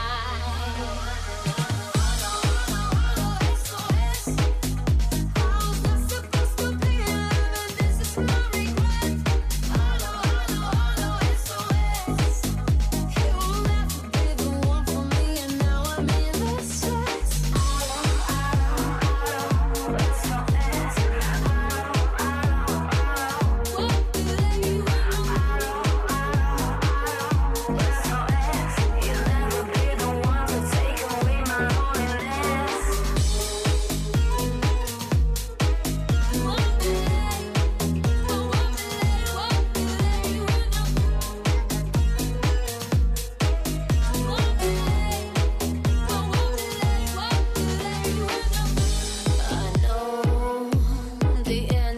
Bye. 0.76 1.15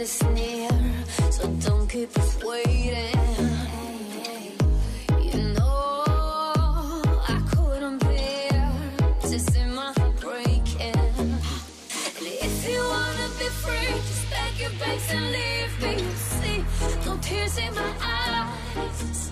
So 0.09 1.47
don't 1.61 1.87
keep 1.87 2.17
us 2.19 2.43
waiting. 2.43 3.13
You 5.21 5.39
know 5.53 6.03
I 7.29 7.43
couldn't 7.53 7.99
bear 7.99 8.73
to 9.21 9.39
see 9.39 9.65
my 9.65 9.93
heart 9.99 10.17
breaking. 10.19 10.97
And 10.97 12.27
if 12.27 12.69
you 12.71 12.81
wanna 12.81 13.29
be 13.39 13.49
free, 13.63 13.93
just 14.09 14.31
pack 14.31 14.59
your 14.59 14.71
bags 14.81 15.11
and 15.11 15.27
leave 15.37 15.75
me. 15.83 15.95
No 17.05 17.19
tears 17.19 17.59
in 17.59 17.75
my 17.75 17.93
eyes. 18.03 19.31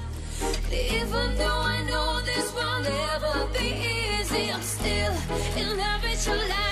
Even 0.70 1.36
though 1.38 1.62
I 1.74 1.82
know 1.90 2.20
this 2.20 2.52
will 2.54 2.80
never 2.82 3.46
be 3.58 3.68
easy, 3.94 4.52
I'm 4.52 4.60
still 4.60 5.14
in 5.56 5.78
love 5.78 6.02
with 6.02 6.26
your 6.26 6.36
lies. 6.36 6.65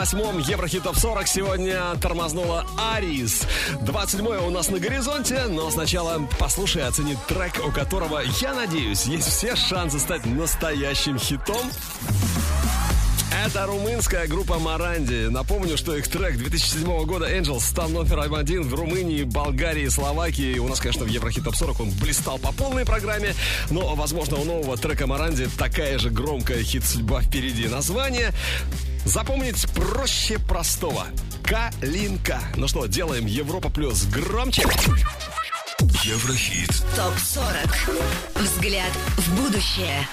28-м 0.00 0.38
Еврохит 0.38 0.82
Топ 0.84 0.96
40 0.96 1.28
сегодня 1.28 1.94
тормознула 2.00 2.64
Арис. 2.78 3.42
27-е 3.82 4.40
у 4.40 4.50
нас 4.50 4.70
на 4.70 4.78
горизонте, 4.78 5.44
но 5.46 5.70
сначала 5.70 6.26
послушай 6.38 6.80
и 6.80 6.84
оцени 6.86 7.18
трек, 7.28 7.60
у 7.62 7.70
которого, 7.70 8.22
я 8.40 8.54
надеюсь, 8.54 9.04
есть 9.04 9.28
все 9.28 9.54
шансы 9.56 9.98
стать 9.98 10.24
настоящим 10.24 11.18
хитом. 11.18 11.70
Это 13.44 13.66
румынская 13.66 14.26
группа 14.26 14.58
Маранди. 14.58 15.28
Напомню, 15.28 15.76
что 15.76 15.94
их 15.94 16.08
трек 16.08 16.38
2007 16.38 17.04
года 17.04 17.30
Angels 17.30 17.60
стал 17.60 17.90
номером 17.90 18.34
один 18.34 18.62
в 18.62 18.74
Румынии, 18.74 19.24
Болгарии, 19.24 19.88
Словакии. 19.88 20.58
У 20.58 20.68
нас, 20.68 20.80
конечно, 20.80 21.04
в 21.04 21.08
Еврохит 21.08 21.44
Топ 21.44 21.56
40 21.56 21.80
он 21.80 21.90
блистал 21.90 22.38
по 22.38 22.52
полной 22.52 22.86
программе, 22.86 23.34
но, 23.68 23.94
возможно, 23.94 24.38
у 24.38 24.44
нового 24.44 24.78
трека 24.78 25.06
Маранди 25.06 25.46
такая 25.58 25.98
же 25.98 26.08
громкая 26.08 26.62
хит-судьба 26.62 27.20
впереди. 27.20 27.68
Название 27.68 28.32
запомнить 29.04 29.66
проще 29.72 30.38
простого. 30.38 31.06
Калинка. 31.42 32.40
Ну 32.56 32.68
что, 32.68 32.86
делаем 32.86 33.26
Европа 33.26 33.70
Плюс 33.70 34.04
громче. 34.04 34.62
Еврохит. 36.04 36.70
ТОП 36.94 37.14
40. 37.18 37.90
Взгляд 38.36 38.92
в 39.16 39.34
будущее. 39.36 40.06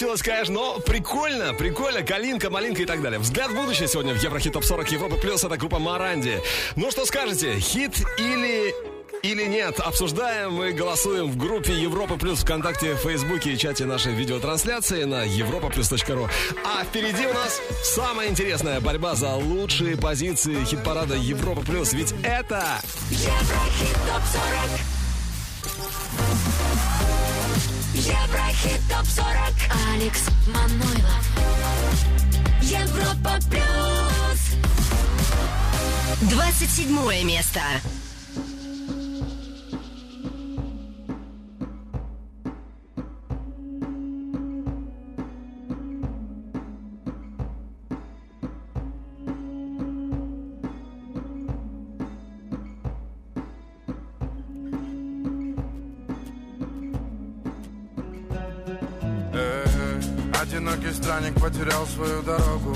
Получилась, 0.00 0.22
конечно, 0.22 0.54
но 0.54 0.80
прикольно, 0.80 1.52
прикольно, 1.52 2.02
калинка, 2.02 2.48
малинка 2.48 2.82
и 2.82 2.86
так 2.86 3.02
далее. 3.02 3.18
Взгляд 3.18 3.50
в 3.50 3.54
будущее 3.54 3.86
сегодня 3.86 4.14
в 4.14 4.22
Еврохит 4.22 4.54
Топ 4.54 4.64
40 4.64 4.92
Европы 4.92 5.16
Плюс, 5.16 5.44
это 5.44 5.58
группа 5.58 5.78
Маранди. 5.78 6.40
Ну 6.74 6.90
что 6.90 7.04
скажете, 7.04 7.58
хит 7.58 7.92
или... 8.16 8.74
Или 9.22 9.44
нет, 9.44 9.78
обсуждаем 9.80 10.62
и 10.62 10.72
голосуем 10.72 11.30
в 11.30 11.36
группе 11.36 11.74
Европа 11.74 12.16
Плюс 12.16 12.38
ВКонтакте, 12.38 12.96
Фейсбуке 12.96 13.52
и 13.52 13.58
чате 13.58 13.84
нашей 13.84 14.14
видеотрансляции 14.14 15.04
на 15.04 15.26
europaplus.ru. 15.26 16.30
А 16.64 16.84
впереди 16.84 17.26
у 17.26 17.34
нас 17.34 17.60
самая 17.82 18.30
интересная 18.30 18.80
борьба 18.80 19.16
за 19.16 19.34
лучшие 19.34 19.98
позиции 19.98 20.64
хит-парада 20.64 21.16
Европа 21.16 21.60
Плюс. 21.60 21.92
Ведь 21.92 22.14
это... 22.22 22.80
Еврохит 23.10 23.94
топ 24.06 24.22
40. 24.32 24.99
Алекс 30.00 30.22
Манойлов. 30.46 31.28
Европа 32.62 33.38
плюс. 33.50 34.40
27 36.22 37.24
место. 37.24 37.60
Одинокий 60.40 60.90
странник 60.94 61.34
потерял 61.34 61.86
свою 61.86 62.22
дорогу. 62.22 62.74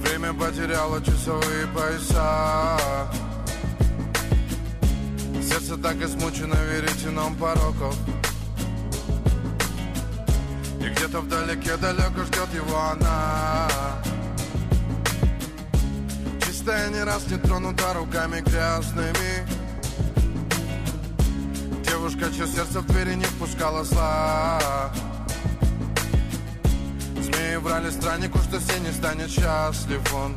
Время 0.00 0.34
потеряло 0.34 1.00
часовые 1.04 1.68
пояса. 1.68 2.76
Сердце 5.40 5.76
так 5.76 5.94
измучено 6.02 6.56
веретеном 6.64 7.36
пороков. 7.36 7.94
Где-то 10.80 11.20
вдалеке 11.20 11.76
далеко 11.76 12.24
ждет 12.24 12.52
его 12.52 12.76
она. 12.76 13.68
Чистая 16.44 16.88
не 16.88 17.04
раз 17.04 17.24
не 17.28 17.36
тронута 17.38 17.94
руками 17.94 18.40
грязными 18.40 19.35
Девушка, 22.18 22.46
сердце 22.46 22.80
в 22.80 22.86
двери 22.86 23.14
не 23.14 23.24
впускала 23.24 23.84
зла. 23.84 24.58
Змеи 27.20 27.56
врали 27.56 27.90
страннику, 27.90 28.38
что 28.38 28.58
все 28.58 28.78
не 28.80 28.90
станет 28.90 29.30
счастлив 29.30 30.00
он. 30.14 30.36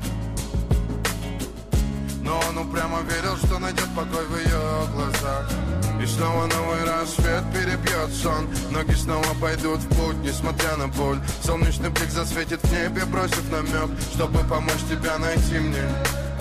Но 2.22 2.40
он 2.50 2.58
упрямо 2.58 3.00
верил, 3.02 3.38
что 3.38 3.60
найдет 3.60 3.88
покой 3.96 4.26
в 4.26 4.38
ее 4.38 4.88
глазах. 4.94 5.50
И 6.02 6.06
снова 6.06 6.48
новый 6.48 6.84
рассвет 6.84 7.44
перебьет 7.54 8.14
сон. 8.14 8.48
Ноги 8.72 8.94
снова 8.94 9.34
пойдут 9.40 9.80
в 9.80 9.88
путь, 9.90 10.18
несмотря 10.18 10.76
на 10.76 10.88
боль. 10.90 11.20
Солнечный 11.44 11.90
блик 11.90 12.10
засветит 12.10 12.60
в 12.62 12.72
небе, 12.72 13.06
бросив 13.06 13.50
намек 13.52 13.90
Чтобы 14.14 14.40
помочь 14.50 14.84
тебя 14.90 15.18
найти 15.18 15.60
мне. 15.60 15.84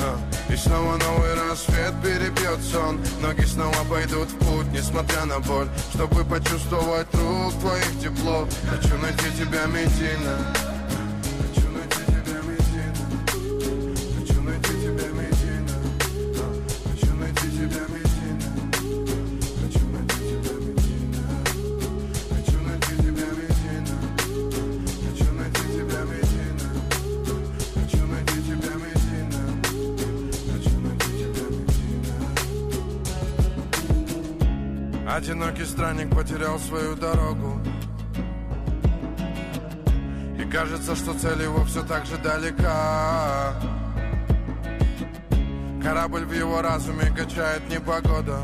А. 0.01 0.18
И 0.53 0.57
снова 0.57 0.96
новый 0.96 1.35
рассвет 1.35 1.94
перебьет 2.03 2.61
сон. 2.72 3.01
Ноги 3.20 3.44
снова 3.44 3.85
пойдут 3.88 4.29
в 4.31 4.38
несмотря 4.72 5.24
на 5.24 5.40
боль. 5.40 5.68
Чтобы 5.94 6.24
почувствовать 6.24 7.07
рук 7.14 7.52
твоих 7.61 8.00
тепло 8.00 8.46
Хочу 8.70 8.96
найти 8.98 9.24
тебя, 9.38 9.66
Медина 9.66 10.67
странник 35.78 36.10
потерял 36.10 36.58
свою 36.58 36.96
дорогу. 36.96 37.60
И 40.36 40.42
кажется, 40.50 40.96
что 40.96 41.14
цель 41.14 41.40
его 41.42 41.64
все 41.66 41.84
так 41.84 42.04
же 42.04 42.16
далека. 42.16 43.54
Корабль 45.80 46.24
в 46.24 46.32
его 46.32 46.62
разуме 46.62 47.12
качает 47.16 47.62
непогода. 47.70 48.40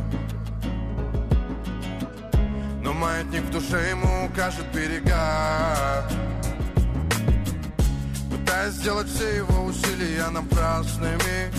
Но 2.84 2.92
маятник 2.92 3.42
в 3.42 3.50
душе 3.50 3.90
ему 3.90 4.26
укажет 4.26 4.66
берега. 4.72 6.08
Пытаясь 8.30 8.74
сделать 8.74 9.08
все 9.08 9.38
его 9.38 9.64
усилия 9.64 10.28
напрасными 10.30 11.50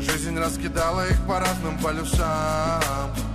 Жизнь 0.00 0.38
раскидала 0.38 1.08
их 1.08 1.26
по 1.26 1.40
разным 1.40 1.76
полюсам 1.78 3.29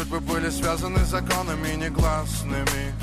судьбы 0.00 0.20
были 0.20 0.48
связаны 0.48 1.04
законами 1.04 1.74
негласными. 1.74 2.94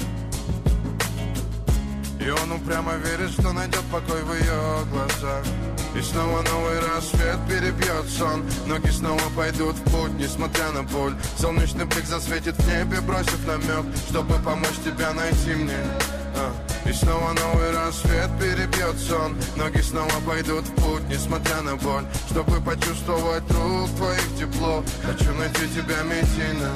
И 2.19 2.29
он 2.29 2.51
упрямо 2.51 2.95
верит, 2.95 3.29
что 3.31 3.53
найдет 3.53 3.83
покой 3.91 4.23
в 4.23 4.33
ее 4.33 4.85
глазах. 4.91 5.45
И 5.95 6.01
снова 6.01 6.41
новый 6.41 6.79
рассвет 6.79 7.37
перебьет 7.47 8.09
сон. 8.09 8.43
Ноги 8.65 8.89
снова 8.89 9.21
пойдут 9.35 9.75
в 9.75 9.83
путь, 9.83 10.13
несмотря 10.17 10.71
на 10.71 10.83
боль. 10.83 11.15
Солнечный 11.37 11.85
блик 11.85 12.05
засветит 12.05 12.55
в 12.55 12.67
небе, 12.67 12.99
бросив 13.01 13.45
намек 13.45 13.85
Чтобы 14.09 14.33
помочь 14.43 14.79
тебя 14.83 15.13
найти 15.13 15.53
мне. 15.53 15.83
И 16.89 16.93
снова 16.93 17.33
новый 17.33 17.71
рассвет 17.71 18.29
перебьет 18.39 18.97
сон 18.99 19.35
Ноги 19.57 19.81
снова 19.81 20.13
пойдут 20.25 20.65
в 20.65 20.75
путь, 20.75 21.03
несмотря 21.09 21.61
на 21.61 21.75
боль. 21.75 22.05
Чтобы 22.29 22.61
почувствовать 22.61 23.43
рук 23.51 23.89
твоих 23.97 24.37
тепло 24.39 24.83
Хочу 25.03 25.33
найти 25.33 25.67
тебя, 25.75 26.01
Медина 26.03 26.71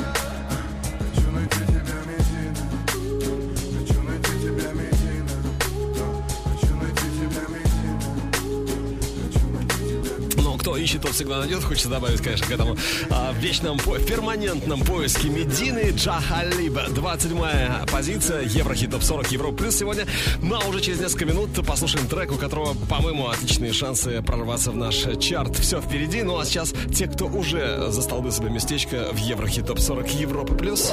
ищет, 10.81 11.01
тот 11.01 11.11
всегда 11.13 11.39
найдет. 11.39 11.63
Хочется 11.63 11.89
добавить, 11.89 12.21
конечно, 12.21 12.45
к 12.47 12.51
этому 12.51 12.77
а, 13.09 13.33
вечном, 13.33 13.77
по- 13.77 13.97
перманентном 13.99 14.81
поиске 14.81 15.29
Медины 15.29 15.91
Джахалиба. 15.95 16.87
27 16.89 17.85
позиция 17.91 18.41
Еврохит 18.43 18.91
Топ 18.91 19.03
40 19.03 19.31
Европа 19.31 19.57
Плюс 19.57 19.75
сегодня. 19.75 20.05
Ну, 20.41 20.55
а 20.61 20.67
уже 20.67 20.81
через 20.81 20.99
несколько 20.99 21.25
минут 21.25 21.49
послушаем 21.65 22.07
трек, 22.07 22.31
у 22.31 22.35
которого, 22.35 22.73
по-моему, 22.89 23.27
отличные 23.29 23.73
шансы 23.73 24.21
прорваться 24.21 24.71
в 24.71 24.75
наш 24.75 24.95
чарт. 25.19 25.57
Все 25.57 25.81
впереди. 25.81 26.23
Ну, 26.23 26.37
а 26.37 26.45
сейчас 26.45 26.73
те, 26.95 27.07
кто 27.07 27.25
уже 27.27 27.91
застолбил 27.91 28.31
себе 28.31 28.49
местечко 28.49 29.09
в 29.11 29.17
Еврохит 29.17 29.67
Топ 29.67 29.79
40 29.79 30.09
Европа 30.15 30.53
Плюс. 30.55 30.91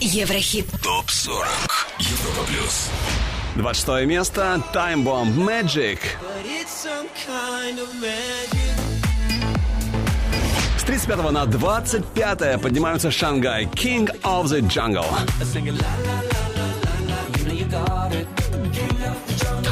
Еврохит. 0.00 0.66
ТОП 0.82 1.10
40 1.10 1.46
Европа 1.98 2.46
плюс 2.48 2.88
26 3.56 4.06
место 4.06 4.62
Time 4.72 5.04
Bomb 5.04 5.34
Magic. 5.36 5.98
С 6.66 6.86
35 10.90 11.30
на 11.30 11.46
25 11.46 12.60
поднимаются 12.60 13.12
Шангай 13.12 13.66
King 13.66 14.10
of 14.22 14.46
the 14.46 14.60
Jungle. 14.60 15.06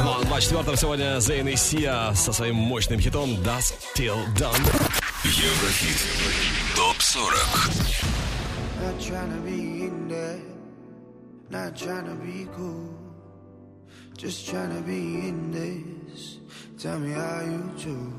Ну, 0.01 0.15
а 0.17 0.23
24 0.23 0.77
сегодня 0.77 1.19
Зейн 1.19 1.49
и 1.49 1.57
Сия 1.57 2.13
со 2.13 2.31
своим 2.31 2.55
мощным 2.55 3.01
хитом 3.01 3.31
Dust 3.31 3.73
Till 3.97 4.15
Done. 4.37 4.63
Еврохит 5.25 5.97
ТОП 6.77 6.95
40 7.01 7.35
Not 8.81 8.97
trying 9.01 9.29
to 9.29 9.41
be 9.41 9.87
in 9.87 10.07
there, 10.07 10.39
not 11.49 11.75
trying 11.75 12.05
to 12.05 12.15
be 12.15 12.47
cool, 12.55 12.93
just 14.15 14.49
trying 14.49 14.73
to 14.73 14.81
be 14.81 15.27
in 15.27 15.51
this. 15.51 16.37
Tell 16.81 16.97
me 16.97 17.11
how 17.11 17.41
you 17.41 17.61
do. 17.83 18.18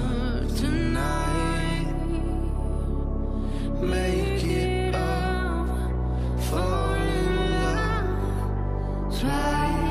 try 9.21 9.90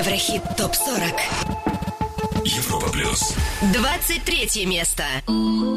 Еврохит 0.00 0.42
ТОП-40. 0.56 1.20
Европа 2.46 2.88
Плюс. 2.88 3.34
23 3.74 4.64
место. 4.64 5.04
место. 5.26 5.69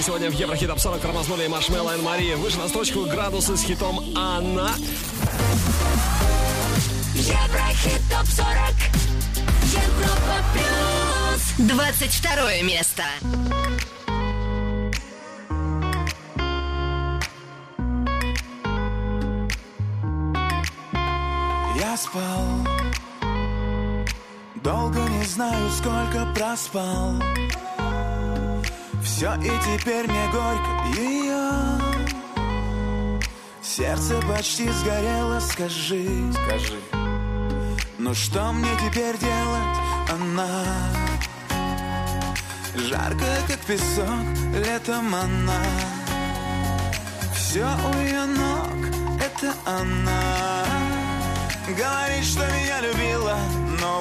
песни 0.00 0.06
сегодня 0.06 0.30
в 0.30 0.34
Еврохит 0.34 0.68
Топ 0.68 0.78
40 0.78 1.00
тормознули 1.00 1.46
Маршмелло 1.46 1.96
и 1.96 2.00
Мария. 2.00 2.36
Выше 2.36 2.58
на 2.58 2.68
строчку 2.68 3.04
градусы 3.04 3.56
с 3.56 3.62
хитом 3.62 4.00
Анна. 4.16 4.74
Еврохит 7.14 8.00
Топ 8.10 8.26
40 8.26 8.46
Европа 9.64 10.44
Плюс. 10.54 11.68
22 11.68 12.62
место. 12.62 13.04
Я 21.76 21.96
спал. 21.96 22.44
Долго 24.62 25.00
не 25.00 25.24
знаю, 25.24 25.70
сколько 25.70 26.26
проспал. 26.34 27.14
Все 29.20 29.34
и 29.34 29.50
теперь 29.78 30.08
мне 30.08 30.30
горько 30.32 30.98
ее 30.98 31.52
Сердце 33.62 34.18
почти 34.26 34.66
сгорело, 34.70 35.38
скажи. 35.40 36.08
Скажи. 36.32 36.80
Ну 37.98 38.14
что 38.14 38.50
мне 38.50 38.70
теперь 38.78 39.18
делать, 39.18 39.76
она 40.08 40.64
Жарко, 42.74 43.26
как 43.46 43.58
песок, 43.66 44.24
летом 44.54 45.14
она. 45.14 45.64
Все 47.34 47.66
у 47.66 47.98
ее 48.00 48.24
ног, 48.24 49.20
это 49.22 49.52
она. 49.66 50.64
Говорит, 51.68 52.24
что 52.24 52.46
меня 52.54 52.80
любила, 52.80 53.36
но 53.82 54.00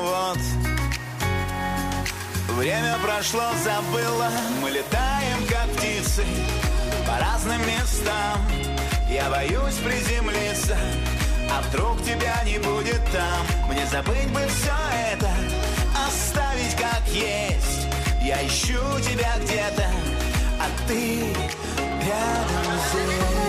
Время 2.58 2.98
прошло, 3.04 3.44
забыло 3.64 4.30
Мы 4.62 4.72
летаем, 4.72 5.46
как 5.48 5.68
птицы 5.76 6.24
По 7.08 7.20
разным 7.20 7.62
местам. 7.66 8.40
Я 9.10 9.30
боюсь 9.30 9.76
приземлиться 9.76 10.78
А 11.52 11.62
вдруг 11.62 12.02
тебя 12.04 12.42
не 12.46 12.58
будет 12.58 13.02
там. 13.12 13.70
Мне 13.70 13.86
забыть 13.88 14.32
бы 14.32 14.42
все 14.48 14.74
это 15.14 15.30
Оставить 16.08 16.76
как 16.76 17.08
есть. 17.08 17.88
Я 18.22 18.46
ищу 18.46 18.80
тебя 19.02 19.36
где-то 19.42 19.88
А 20.60 20.88
ты 20.88 21.34
рядом 22.02 22.80
здесь 22.92 23.49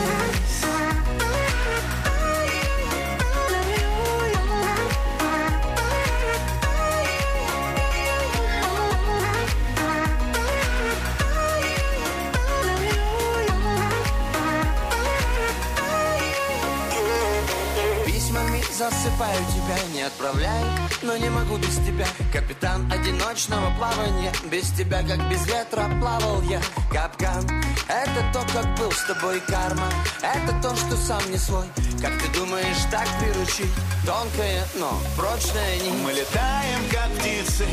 засыпаю 18.81 19.45
тебя, 19.53 19.77
не 19.93 20.01
отправляй 20.01 20.63
Но 21.03 21.15
не 21.15 21.29
могу 21.29 21.57
без 21.57 21.75
тебя. 21.85 22.07
Капитан 22.33 22.91
одиночного 22.91 23.69
плавания. 23.77 24.31
Без 24.51 24.71
тебя, 24.71 25.03
как 25.03 25.29
без 25.29 25.45
ветра, 25.45 25.85
плавал 25.99 26.41
я. 26.43 26.59
Капкан 26.91 27.45
Это 27.87 28.21
то, 28.33 28.41
как 28.53 28.65
был 28.79 28.91
с 28.91 29.03
тобой 29.05 29.39
карма. 29.41 29.87
Это 30.21 30.53
то, 30.63 30.75
что 30.75 30.97
сам 30.97 31.21
не 31.29 31.37
свой. 31.37 31.67
Как 32.01 32.13
ты 32.19 32.27
думаешь, 32.39 32.83
так 32.89 33.07
приручить? 33.19 33.71
Тонкая, 34.05 34.63
но 34.79 34.91
прочная 35.15 35.75
нить. 35.75 36.01
Мы 36.03 36.13
летаем, 36.13 36.81
как 36.91 37.09
птицы 37.19 37.65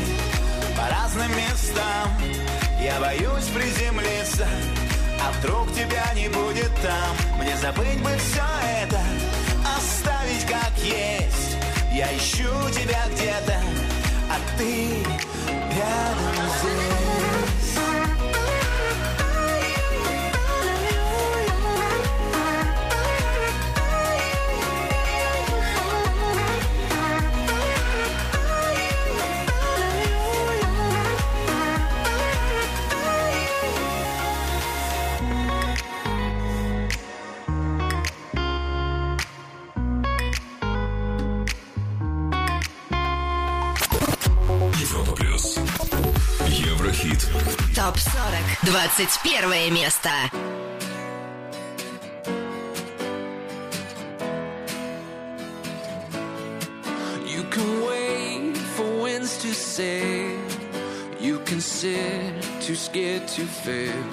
По 0.77 0.87
разным 0.93 1.31
местам. 1.35 2.07
Я 2.81 2.99
боюсь 2.99 3.47
приземлиться 3.53 4.47
А 5.25 5.31
вдруг 5.39 5.73
тебя 5.73 6.13
не 6.13 6.29
будет 6.29 6.71
там. 6.83 7.39
Мне 7.39 7.57
забыть 7.57 8.01
бы 8.03 8.11
все 8.17 8.43
это 8.83 9.01
Оставить 9.99 10.45
как 10.45 10.71
есть. 10.77 11.57
Я 11.91 12.15
ищу 12.15 12.47
тебя 12.71 13.03
где-то 13.11 13.59
А 14.31 14.57
ты 14.57 15.03
рядом 15.75 16.49
здесь 16.61 17.08
21 48.68 49.70
место. 49.70 50.10
You 57.26 57.42
can 57.50 57.86
wait 57.86 58.56
for 58.56 59.02
winds 59.02 59.38
to 59.42 59.52
sail. 59.52 60.38
You 61.20 61.38
can 61.40 61.60
sit 61.60 62.42
too 62.60 62.74
scared 62.74 63.26
to 63.28 63.44
fail. 63.46 64.04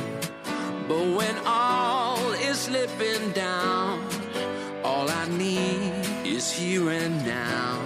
But 0.87 1.05
when 1.17 1.35
all 1.45 2.31
is 2.33 2.59
slipping 2.59 3.31
down, 3.31 4.03
all 4.83 5.09
I 5.09 5.27
need 5.27 5.91
is 6.25 6.51
here 6.51 6.89
and 6.89 7.25
now. 7.25 7.84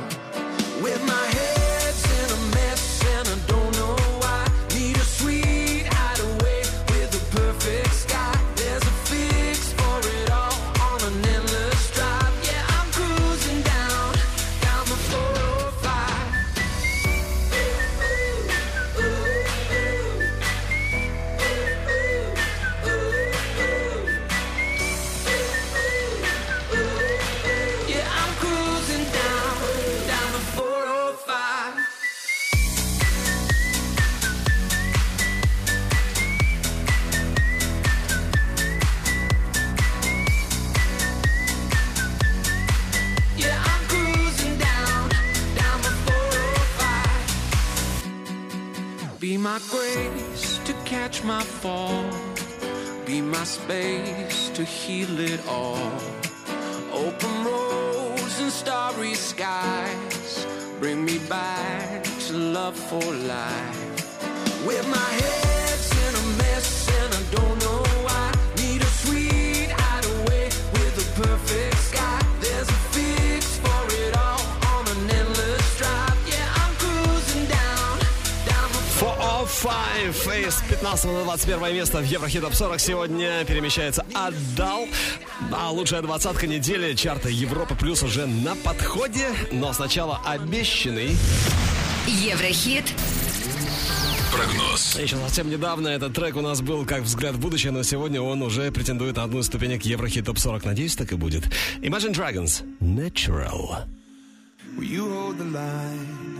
Space 53.70 54.48
to 54.48 54.64
heal 54.64 55.20
it 55.20 55.40
all. 55.46 55.92
Open 56.92 57.44
roads 57.44 58.40
and 58.40 58.50
starry 58.50 59.14
skies. 59.14 60.44
Bring 60.80 61.04
me 61.04 61.18
back 61.28 62.02
to 62.26 62.32
love 62.32 62.76
for 62.76 63.04
life. 63.34 64.66
With 64.66 64.84
my 64.88 65.10
head's 65.20 65.49
405 79.90 80.46
из 80.46 80.62
15 80.68 81.04
на 81.06 81.24
21 81.24 81.74
место 81.74 81.98
в 81.98 82.04
Еврохит 82.04 82.42
Топ 82.42 82.54
40 82.54 82.80
сегодня 82.80 83.44
перемещается 83.44 84.06
Отдал. 84.14 84.86
А 85.52 85.70
лучшая 85.70 86.00
двадцатка 86.02 86.46
недели 86.46 86.94
чарта 86.94 87.28
Европа 87.28 87.74
Плюс 87.74 88.02
уже 88.02 88.26
на 88.26 88.54
подходе. 88.54 89.26
Но 89.50 89.72
сначала 89.72 90.20
обещанный. 90.24 91.16
Еврохит. 92.06 92.84
Прогноз. 94.32 94.96
Еще 94.96 95.16
совсем 95.16 95.50
недавно 95.50 95.88
этот 95.88 96.14
трек 96.14 96.36
у 96.36 96.40
нас 96.40 96.60
был 96.60 96.86
как 96.86 97.02
взгляд 97.02 97.34
в 97.34 97.40
будущее, 97.40 97.72
но 97.72 97.82
сегодня 97.82 98.22
он 98.22 98.42
уже 98.42 98.70
претендует 98.70 99.16
на 99.16 99.24
одну 99.24 99.40
из 99.40 99.46
ступенек 99.46 99.82
Еврохит 99.82 100.26
Топ 100.26 100.38
40. 100.38 100.64
Надеюсь, 100.66 100.94
так 100.94 101.10
и 101.12 101.16
будет. 101.16 101.44
Imagine 101.82 102.14
Dragons. 102.14 102.62
Natural. 102.80 103.86
Will 104.76 104.84
you 104.84 105.10
hold 105.10 105.38
the 105.38 105.44
line 105.44 106.39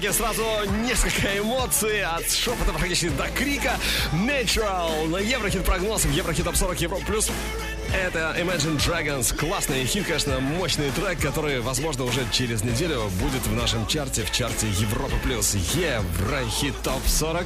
треке 0.00 0.12
сразу 0.14 0.44
несколько 0.82 1.38
эмоций 1.38 2.02
от 2.02 2.30
шепота 2.30 2.72
практически 2.72 3.08
до 3.10 3.28
крика. 3.28 3.76
Natural 4.12 5.08
на 5.08 5.18
Еврохит 5.18 5.64
прогноз 5.64 6.04
в 6.04 6.12
Еврохит 6.12 6.44
Топ 6.44 6.56
40 6.56 6.80
Европа 6.80 7.04
плюс. 7.04 7.30
Это 7.92 8.34
Imagine 8.38 8.78
Dragons. 8.78 9.36
Классный 9.36 9.84
хит, 9.84 10.06
конечно, 10.06 10.40
мощный 10.40 10.90
трек, 10.92 11.20
который, 11.20 11.60
возможно, 11.60 12.04
уже 12.04 12.24
через 12.32 12.64
неделю 12.64 13.10
будет 13.20 13.46
в 13.46 13.54
нашем 13.54 13.86
чарте, 13.86 14.24
в 14.24 14.32
чарте 14.32 14.68
Европа 14.68 15.16
плюс. 15.22 15.54
Еврохит 15.54 16.74
Топ 16.82 17.02
40. 17.06 17.44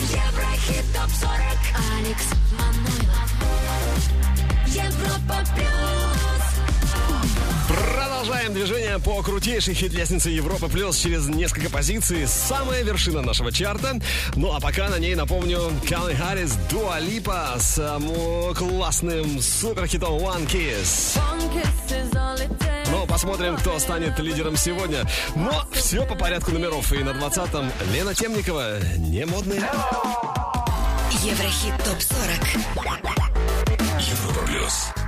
Еврохит 0.00 0.84
ТОП-40 0.94 1.58
Алекс 1.98 2.26
Манойлов 2.58 3.30
Европа 4.66 5.44
плюс 5.54 6.33
Продолжаем 7.74 8.54
движение 8.54 8.98
по 8.98 9.22
крутейшей 9.22 9.74
хит-лестнице 9.74 10.30
Европы 10.30 10.68
Плюс 10.68 10.96
через 10.96 11.26
несколько 11.26 11.70
позиций. 11.70 12.26
Самая 12.26 12.82
вершина 12.82 13.20
нашего 13.20 13.50
чарта. 13.52 13.98
Ну 14.36 14.52
а 14.54 14.60
пока 14.60 14.88
на 14.88 14.98
ней, 14.98 15.14
напомню, 15.14 15.72
Калли 15.88 16.14
Харрис, 16.14 16.52
Дуа 16.70 17.00
Липа 17.00 17.54
с 17.58 18.00
классным 18.56 19.40
суперхитом 19.40 20.14
One 20.14 20.46
Kiss. 20.46 21.18
Ну, 22.90 23.06
посмотрим, 23.06 23.56
кто 23.56 23.78
станет 23.78 24.18
лидером 24.20 24.56
сегодня. 24.56 25.04
Но 25.34 25.66
все 25.72 26.06
по 26.06 26.14
порядку 26.14 26.52
номеров. 26.52 26.92
И 26.92 26.98
на 26.98 27.10
20-м 27.10 27.72
Лена 27.92 28.14
Темникова. 28.14 28.78
Не 28.98 29.26
модный. 29.26 29.60
Еврохит 31.22 31.74
ТОП-40 31.84 32.58
Европа 33.98 34.46
плюс. 34.46 35.03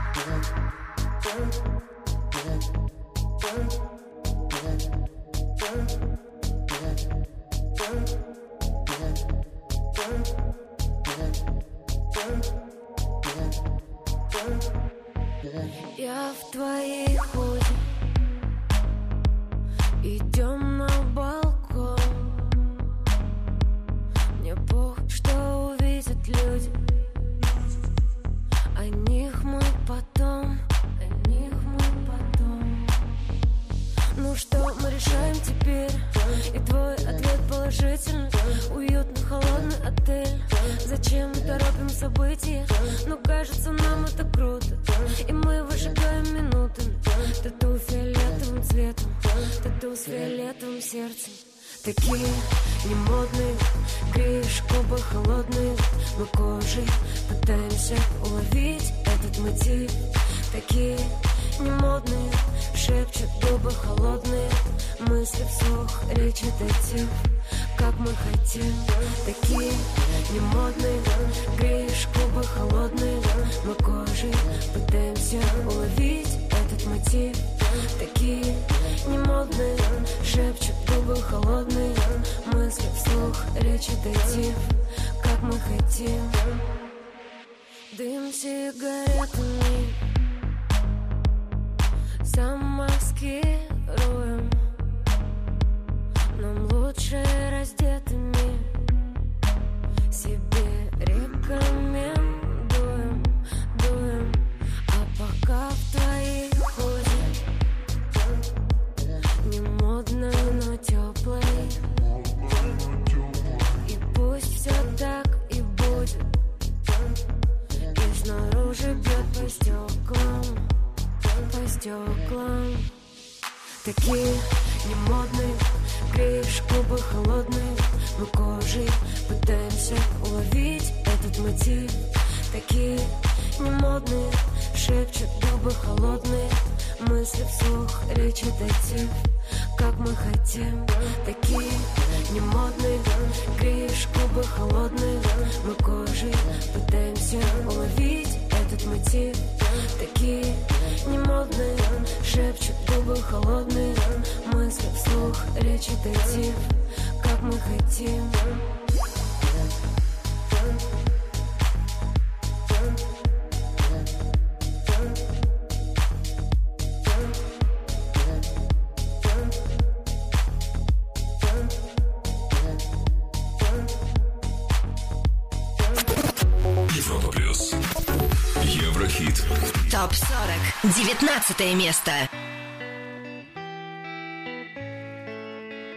15 181.47 181.77
место. 181.79 182.11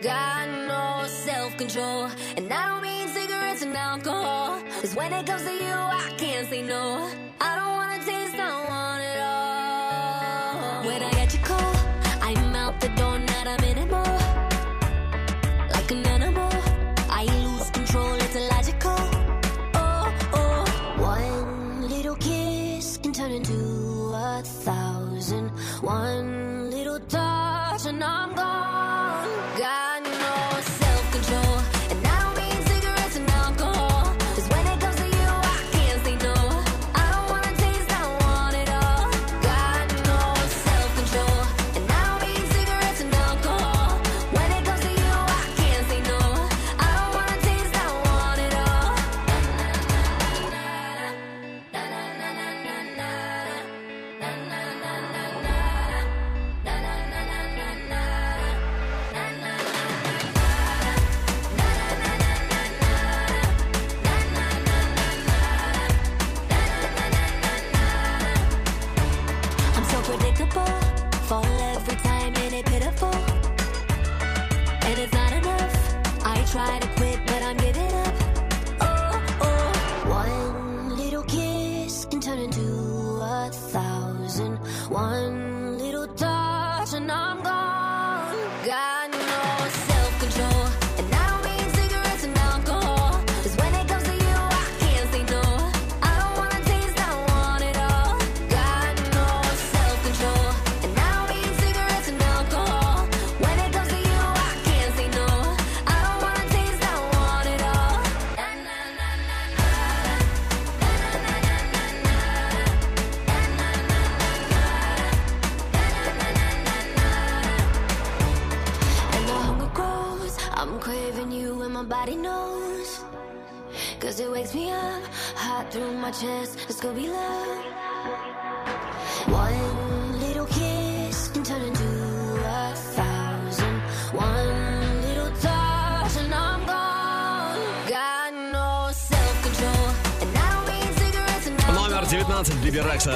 Got 0.03 0.47
no 0.67 1.07
self-control 1.07 2.09
And 2.37 2.53
I 2.53 2.69
don't 2.69 2.81
mean 2.81 3.07
cigarettes 3.09 3.63
and 3.63 3.75
alcohol 3.75 4.61
Cause 4.79 4.95
when 4.95 5.11
it 5.11 5.25
comes 5.25 5.43
to 5.43 5.51
you, 5.51 5.73
I 5.73 6.13
can't 6.17 6.47
say 6.49 6.61
no 6.61 7.09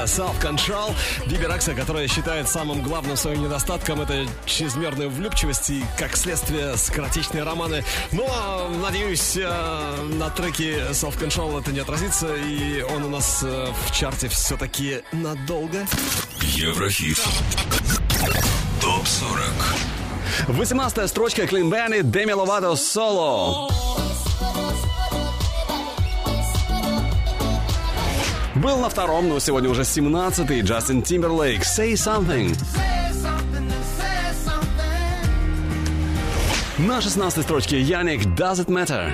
песня 0.04 0.24
Self 0.24 0.42
Control 0.42 0.94
Биби 1.28 1.76
которая 1.76 2.08
считает 2.08 2.48
самым 2.48 2.82
главным 2.82 3.18
своим 3.18 3.44
недостатком 3.44 4.02
это 4.02 4.26
чрезмерная 4.46 5.08
влюбчивость 5.08 5.70
и, 5.70 5.84
как 5.98 6.16
следствие, 6.16 6.78
скоротечные 6.78 7.44
романы. 7.44 7.84
Ну, 8.12 8.26
а, 8.30 8.70
надеюсь, 8.82 9.38
э, 9.38 9.96
на 10.18 10.30
треке 10.30 10.80
Self 10.92 11.20
Control 11.20 11.62
это 11.62 11.72
не 11.72 11.80
отразится, 11.80 12.36
и 12.36 12.82
он 12.82 13.04
у 13.04 13.10
нас 13.10 13.42
э, 13.44 13.68
в 13.88 13.92
чарте 13.96 14.28
все-таки 14.30 15.02
надолго. 15.12 15.86
Еврохит. 16.42 17.20
Топ 18.82 19.08
40. 19.08 19.44
18 20.48 21.10
строчка 21.10 21.48
Клин 21.48 21.70
Бенни, 21.70 22.02
Деми 22.02 22.32
Ловато, 22.32 22.76
Соло. 22.76 23.93
Был 28.64 28.78
на 28.78 28.88
втором, 28.88 29.28
но 29.28 29.40
сегодня 29.40 29.70
уже 29.70 29.82
17-й. 29.82 30.62
Джастин 30.62 31.02
Тимберлейк 31.02 31.64
«Say 31.64 31.94
Something». 31.96 32.58
На 36.78 37.02
16 37.02 37.44
строчке 37.44 37.82
Яник 37.82 38.26
«Does 38.26 38.66
it 38.66 38.68
matter?» 38.68 39.14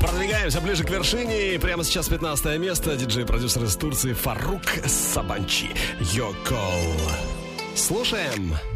Продвигаемся 0.00 0.60
ближе 0.60 0.82
к 0.82 0.90
вершине. 0.90 1.60
Прямо 1.60 1.84
сейчас 1.84 2.08
15 2.08 2.58
место. 2.58 2.96
Диджей-продюсер 2.96 3.62
из 3.62 3.76
Турции 3.76 4.12
Фарук 4.12 4.62
Сабанчи. 4.84 5.68
Your 6.00 6.34
call. 6.44 6.90
Слушаем. 7.76 8.50
Слушаем. 8.50 8.75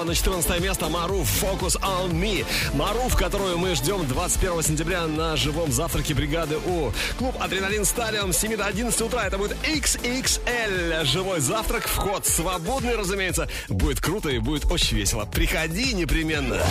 С 0.00 0.02
21 0.02 0.06
на 0.06 0.14
14 0.14 0.60
место 0.60 0.88
Маруф 0.88 1.28
Focus 1.42 1.78
on 1.82 2.12
Me. 2.12 2.46
Маруф, 2.74 3.16
которую 3.16 3.58
мы 3.58 3.74
ждем 3.74 4.06
21 4.06 4.62
сентября 4.62 5.06
на 5.06 5.36
живом 5.36 5.70
завтраке 5.70 6.14
бригады 6.14 6.56
У. 6.56 6.90
Клуб 7.18 7.36
Адреналин 7.38 7.84
Стадиум 7.84 8.32
с 8.32 8.38
7 8.38 8.56
до 8.56 8.66
11 8.66 8.98
утра. 9.02 9.26
Это 9.26 9.36
будет 9.36 9.56
XXL. 9.62 11.04
Живой 11.04 11.40
завтрак. 11.40 11.86
Вход 11.86 12.26
свободный, 12.26 12.96
разумеется. 12.96 13.48
Будет 13.68 14.00
круто 14.00 14.30
и 14.30 14.38
будет 14.38 14.70
очень 14.70 14.96
весело. 14.96 15.26
Приходи 15.26 15.92
непременно. 15.92 16.62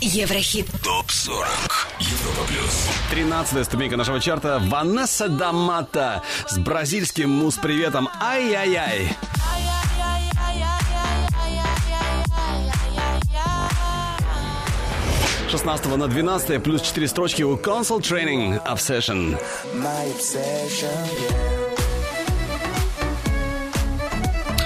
Еврохит. 0.00 0.66
Топ 0.82 1.10
40. 1.10 1.48
Европа 2.00 2.44
плюс. 2.48 2.88
13 3.10 3.66
ступенька 3.66 3.96
нашего 3.96 4.20
чарта. 4.20 4.60
Ванесса 4.64 5.28
Дамата 5.28 6.22
с 6.48 6.58
бразильским 6.58 7.30
мус-приветом. 7.30 8.08
Ай-яй-яй. 8.20 9.16
16 15.68 15.98
на 15.98 16.08
12 16.08 16.62
плюс 16.62 16.80
4 16.80 17.08
строчки 17.08 17.42
у 17.42 17.54
Console 17.56 18.00
Training 18.00 18.58
Obsession. 18.64 19.38
My 19.74 20.16
obsession, 20.16 20.88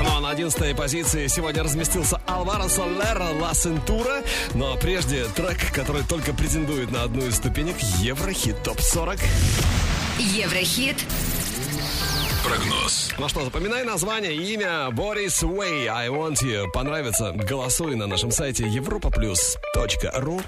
Ну 0.01 0.09
а 0.17 0.21
на 0.21 0.31
11 0.31 0.77
позиции 0.77 1.27
сегодня 1.27 1.65
разместился 1.65 2.21
Алваро 2.29 2.69
Солера 2.69 3.31
Ла 3.41 3.53
Сентура. 3.53 4.23
Но 4.55 4.77
прежде 4.77 5.25
трек, 5.35 5.73
который 5.73 6.05
только 6.05 6.33
претендует 6.33 6.93
на 6.93 7.03
одну 7.03 7.27
из 7.27 7.35
ступенек 7.35 7.81
Еврохит 7.99 8.63
ТОП-40. 8.63 9.19
Еврохит. 10.21 10.99
Прогноз. 12.45 13.11
Ну 13.19 13.29
что, 13.29 13.45
запоминай 13.45 13.83
название, 13.83 14.37
имя 14.37 14.89
Борис 14.93 15.43
Уэй, 15.43 15.89
I 15.89 16.11
want 16.11 16.45
you. 16.45 16.71
Понравится? 16.73 17.33
Голосуй 17.33 17.97
на 17.97 18.07
нашем 18.07 18.31
сайте 18.31 18.67
europaplus.ru 18.67 20.41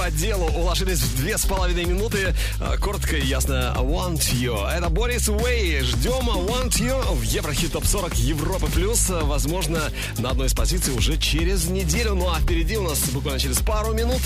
по 0.00 0.10
делу 0.10 0.46
уложились 0.56 1.00
в 1.00 1.16
две 1.16 1.36
с 1.36 1.44
половиной 1.44 1.84
минуты. 1.84 2.34
А, 2.58 2.78
коротко 2.78 3.18
и 3.18 3.26
ясно. 3.26 3.74
Want 3.76 4.32
You. 4.32 4.66
Это 4.66 4.88
Борис 4.88 5.28
Уэй. 5.28 5.82
Ждем 5.82 6.26
Want 6.30 6.78
You 6.78 7.14
в 7.16 7.22
Еврохит 7.22 7.72
Топ 7.72 7.84
40 7.84 8.14
Европы 8.16 8.66
Плюс. 8.68 9.10
Возможно, 9.10 9.78
на 10.16 10.30
одной 10.30 10.46
из 10.46 10.54
позиций 10.54 10.94
уже 10.94 11.18
через 11.18 11.66
неделю. 11.66 12.14
Ну 12.14 12.30
а 12.30 12.40
впереди 12.40 12.78
у 12.78 12.82
нас 12.82 13.10
буквально 13.10 13.38
через 13.38 13.58
пару 13.58 13.92
минут 13.92 14.22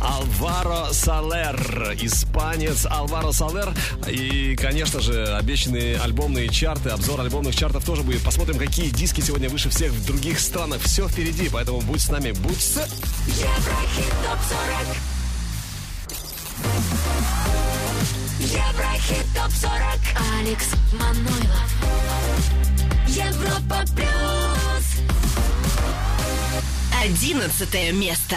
Алваро 0.00 0.90
Салер. 0.92 1.94
Испанец 2.00 2.86
Алваро 2.86 3.32
Салер. 3.32 3.74
И, 4.08 4.56
конечно 4.56 5.00
же, 5.02 5.36
обещанные 5.36 5.98
альбомные 5.98 6.48
чарты, 6.48 6.88
обзор 6.88 7.20
альбомных 7.20 7.54
чартов 7.54 7.84
тоже 7.84 8.02
будет. 8.02 8.22
Посмотрим, 8.22 8.58
какие 8.58 8.88
диски 8.88 9.20
сегодня 9.20 9.50
выше 9.50 9.68
всех 9.68 9.92
в 9.92 10.06
других 10.06 10.40
странах. 10.40 10.80
Все 10.80 11.06
впереди, 11.06 11.50
поэтому 11.52 11.82
будь 11.82 12.00
с 12.00 12.08
нами, 12.08 12.30
будь 12.30 12.62
с... 12.62 12.76
Еврохит 13.26 14.14
Топ 14.24 14.38
40 14.48 15.17
Еврохит 18.40 19.26
ТОП-40 19.34 20.00
Алекс 20.38 20.66
Манойлов. 20.92 21.70
Европа 23.06 23.84
Плюс. 23.94 24.86
Одиннадцатое 27.02 27.92
место. 27.92 28.36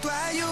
tua 0.00 0.10
toi, 0.10 0.38
you. 0.38 0.51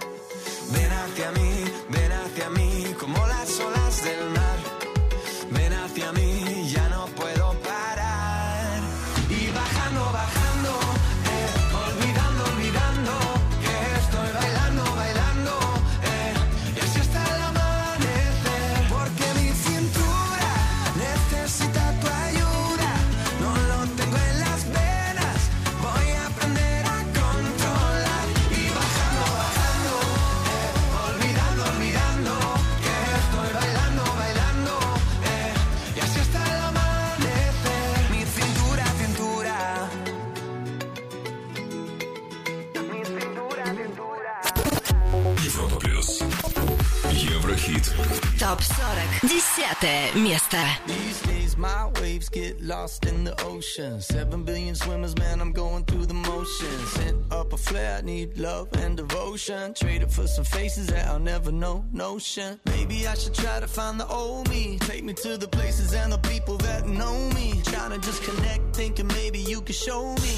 Costa. 50.51 50.77
These 50.87 51.21
days, 51.21 51.57
my 51.57 51.87
waves 52.01 52.29
get 52.29 52.61
lost 52.61 53.05
in 53.05 53.23
the 53.23 53.41
ocean. 53.43 54.01
Seven 54.01 54.43
billion 54.43 54.75
swimmers, 54.75 55.17
man, 55.17 55.39
I'm 55.39 55.53
going 55.53 55.85
through 55.85 56.05
the 56.05 56.13
motions. 56.13 56.91
Sent 56.91 57.31
up 57.31 57.53
a 57.53 57.57
flare, 57.57 58.01
need 58.01 58.37
love 58.37 58.67
and 58.73 58.97
devotion. 58.97 59.73
Traded 59.73 60.11
for 60.11 60.27
some 60.27 60.43
faces 60.43 60.87
that 60.87 61.07
I'll 61.07 61.19
never 61.19 61.51
know, 61.51 61.85
notion. 61.91 62.59
Maybe 62.65 63.07
I 63.07 63.13
should 63.15 63.33
try 63.33 63.59
to 63.59 63.67
find 63.67 63.99
the 63.99 64.07
old 64.07 64.49
me. 64.49 64.77
Take 64.79 65.03
me 65.03 65.13
to 65.13 65.37
the 65.37 65.47
places 65.47 65.93
and 65.93 66.11
the 66.11 66.19
people 66.19 66.57
that 66.57 66.87
know 66.87 67.29
me. 67.29 67.61
Trying 67.65 67.91
to 67.91 67.99
just 67.99 68.23
connect, 68.23 68.75
thinking 68.75 69.07
maybe 69.07 69.39
you 69.39 69.61
can 69.61 69.75
show 69.75 70.13
me. 70.15 70.35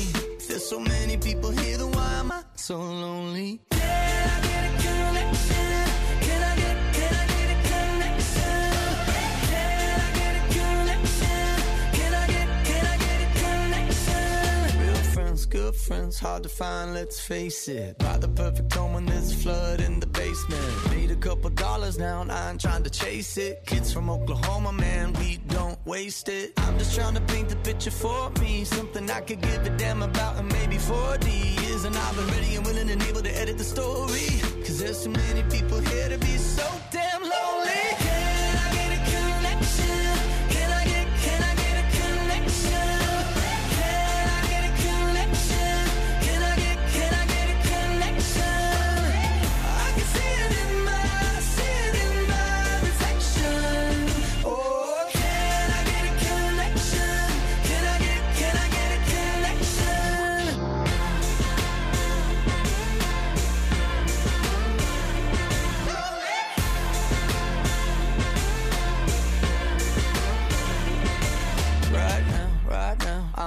There's 0.47 0.67
so 0.67 0.79
many 0.79 1.17
people 1.17 1.51
here, 1.51 1.77
then 1.77 1.91
why 1.91 2.13
am 2.19 2.31
I 2.31 2.43
so 2.55 2.77
lonely? 2.77 3.61
Yeah, 3.71 4.37
I 4.37 4.47
get 4.47 4.63
a 4.69 4.83
girl, 4.83 5.62
hard 15.89 16.43
to 16.43 16.49
find, 16.49 16.93
let's 16.93 17.19
face 17.19 17.67
it. 17.67 17.97
Buy 17.97 18.17
the 18.17 18.27
perfect 18.27 18.73
home 18.73 18.93
when 18.93 19.05
there's 19.05 19.31
a 19.33 19.35
flood 19.35 19.81
in 19.81 19.99
the 19.99 20.07
basement. 20.07 20.91
Made 20.91 21.11
a 21.11 21.15
couple 21.15 21.49
dollars 21.49 21.97
now, 21.97 22.21
and 22.21 22.31
I 22.31 22.51
ain't 22.51 22.61
trying 22.61 22.83
to 22.83 22.89
chase 22.89 23.37
it. 23.37 23.65
Kids 23.65 23.91
from 23.91 24.09
Oklahoma, 24.09 24.71
man, 24.73 25.13
we 25.13 25.37
don't 25.47 25.79
waste 25.85 26.29
it. 26.29 26.53
I'm 26.57 26.77
just 26.77 26.95
trying 26.95 27.15
to 27.15 27.21
paint 27.21 27.49
the 27.49 27.57
picture 27.57 27.91
for 27.91 28.31
me. 28.41 28.63
Something 28.63 29.09
I 29.09 29.21
could 29.21 29.41
give 29.41 29.65
a 29.65 29.77
damn 29.77 30.01
about 30.01 30.39
in 30.39 30.47
maybe 30.47 30.77
40 30.77 31.29
years. 31.29 31.83
And 31.85 31.95
I've 31.95 32.15
been 32.15 32.27
ready 32.27 32.55
and 32.55 32.65
willing 32.65 32.89
and 32.89 33.01
able 33.03 33.21
to 33.21 33.41
edit 33.41 33.57
the 33.57 33.63
story. 33.63 34.27
Cause 34.65 34.79
there's 34.79 35.03
so 35.03 35.09
many 35.09 35.43
people 35.43 35.79
here 35.79 36.09
to 36.09 36.17
be 36.17 36.37
so 36.37 36.67
damn 36.91 37.12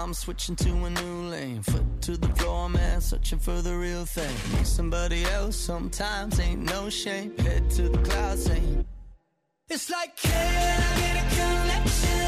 I'm 0.07 0.15
switching 0.15 0.55
to 0.55 0.71
a 0.85 0.91
new 0.91 1.31
lane. 1.31 1.63
Foot 1.63 2.01
to 2.03 2.17
the 2.17 2.29
floor, 2.37 2.69
man, 2.69 3.01
searching 3.01 3.41
for 3.41 3.61
the 3.61 3.77
real 3.77 4.05
thing. 4.05 4.33
Need 4.53 4.65
somebody 4.65 5.25
else, 5.25 5.57
sometimes 5.57 6.39
ain't 6.39 6.63
no 6.63 6.89
shame. 6.89 7.37
Head 7.39 7.69
to 7.73 7.89
the 7.89 7.99
clouds, 7.99 8.45
saying, 8.45 8.87
It's 9.69 9.91
like, 9.91 10.17
can 10.17 10.31
I 10.33 11.01
get 11.01 11.17
a 11.17 11.35
connection? 11.35 12.26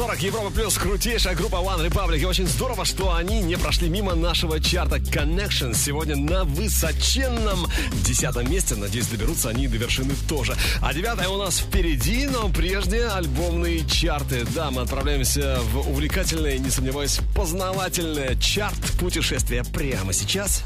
40 0.00 0.22
Европа 0.22 0.48
Плюс 0.50 0.78
крутейшая 0.78 1.34
группа 1.34 1.56
One 1.56 1.86
Republic. 1.86 2.20
И 2.20 2.24
очень 2.24 2.46
здорово, 2.46 2.86
что 2.86 3.14
они 3.14 3.42
не 3.42 3.56
прошли 3.56 3.90
мимо 3.90 4.14
нашего 4.14 4.58
чарта 4.58 4.96
Connection. 4.96 5.74
Сегодня 5.76 6.16
на 6.16 6.44
высоченном 6.44 7.66
десятом 8.02 8.50
месте. 8.50 8.76
Надеюсь, 8.76 9.08
доберутся 9.08 9.50
они 9.50 9.68
до 9.68 9.76
вершины 9.76 10.14
тоже. 10.26 10.56
А 10.80 10.94
девятое 10.94 11.28
у 11.28 11.36
нас 11.36 11.58
впереди, 11.58 12.24
но 12.24 12.48
прежде 12.48 13.08
альбомные 13.08 13.86
чарты. 13.86 14.46
Да, 14.54 14.70
мы 14.70 14.80
отправляемся 14.80 15.58
в 15.70 15.90
увлекательное, 15.90 16.56
не 16.56 16.70
сомневаюсь, 16.70 17.20
познавательное 17.36 18.36
чарт 18.36 18.80
путешествия 18.98 19.64
прямо 19.64 20.14
сейчас. 20.14 20.62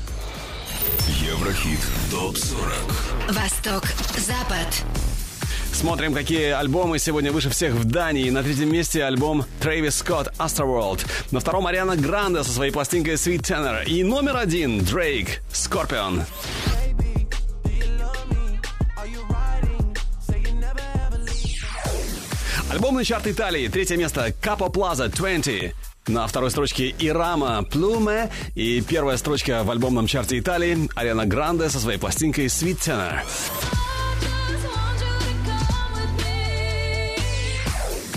Еврохит 1.08 1.80
ТОП-40 2.12 3.32
Восток, 3.32 3.82
Запад. 4.16 5.13
Смотрим, 5.74 6.14
какие 6.14 6.50
альбомы 6.50 7.00
сегодня 7.00 7.32
выше 7.32 7.50
всех 7.50 7.74
в 7.74 7.84
Дании. 7.84 8.30
На 8.30 8.44
третьем 8.44 8.72
месте 8.72 9.02
альбом 9.02 9.44
Трэвис 9.60 9.96
Скотт 9.96 10.32
Astroworld. 10.38 11.04
На 11.32 11.40
втором 11.40 11.66
Ариана 11.66 11.96
Гранде 11.96 12.44
со 12.44 12.52
своей 12.52 12.70
пластинкой 12.70 13.14
Sweet 13.14 13.40
Tenor. 13.40 13.84
И 13.84 14.04
номер 14.04 14.36
один 14.36 14.84
Дрейк 14.84 15.42
Скорпион. 15.52 16.22
Альбомный 22.70 23.04
чарт 23.04 23.26
Италии. 23.26 23.66
Третье 23.66 23.96
место 23.96 24.32
Капо 24.40 24.70
Плаза 24.70 25.08
20. 25.08 25.74
На 26.06 26.26
второй 26.28 26.52
строчке 26.52 26.94
Ирама 27.00 27.64
Плуме. 27.64 28.30
И 28.54 28.80
первая 28.80 29.16
строчка 29.16 29.64
в 29.64 29.70
альбомном 29.72 30.06
чарте 30.06 30.38
Италии 30.38 30.88
Ариана 30.94 31.26
Гранде 31.26 31.68
со 31.68 31.80
своей 31.80 31.98
пластинкой 31.98 32.46
Sweet 32.46 32.78
Tenor. 32.78 33.83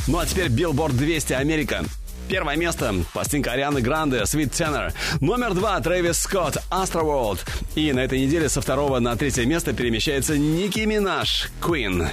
Ну 0.07 0.19
а 0.19 0.25
теперь 0.25 0.47
Billboard 0.47 0.93
200 0.93 1.33
Америка. 1.33 1.83
Первое 2.29 2.55
место– 2.55 2.93
пластинка 3.13 3.51
Арианы 3.51 3.81
Гранде 3.81 4.19
«Sweet 4.19 4.51
Tenor». 4.51 4.93
Номер 5.21 5.53
два– 5.53 5.79
Трэвис 5.81 6.19
Скотт 6.19 6.57
«Astroworld». 6.69 7.39
И 7.75 7.91
на 7.93 8.01
этой 8.01 8.19
неделе 8.19 8.49
со 8.49 8.61
второго 8.61 8.99
на 8.99 9.15
третье 9.15 9.45
место 9.45 9.73
перемещается 9.73 10.37
Ники 10.37 10.79
Минаж 10.79 11.49
«Queen». 11.61 12.07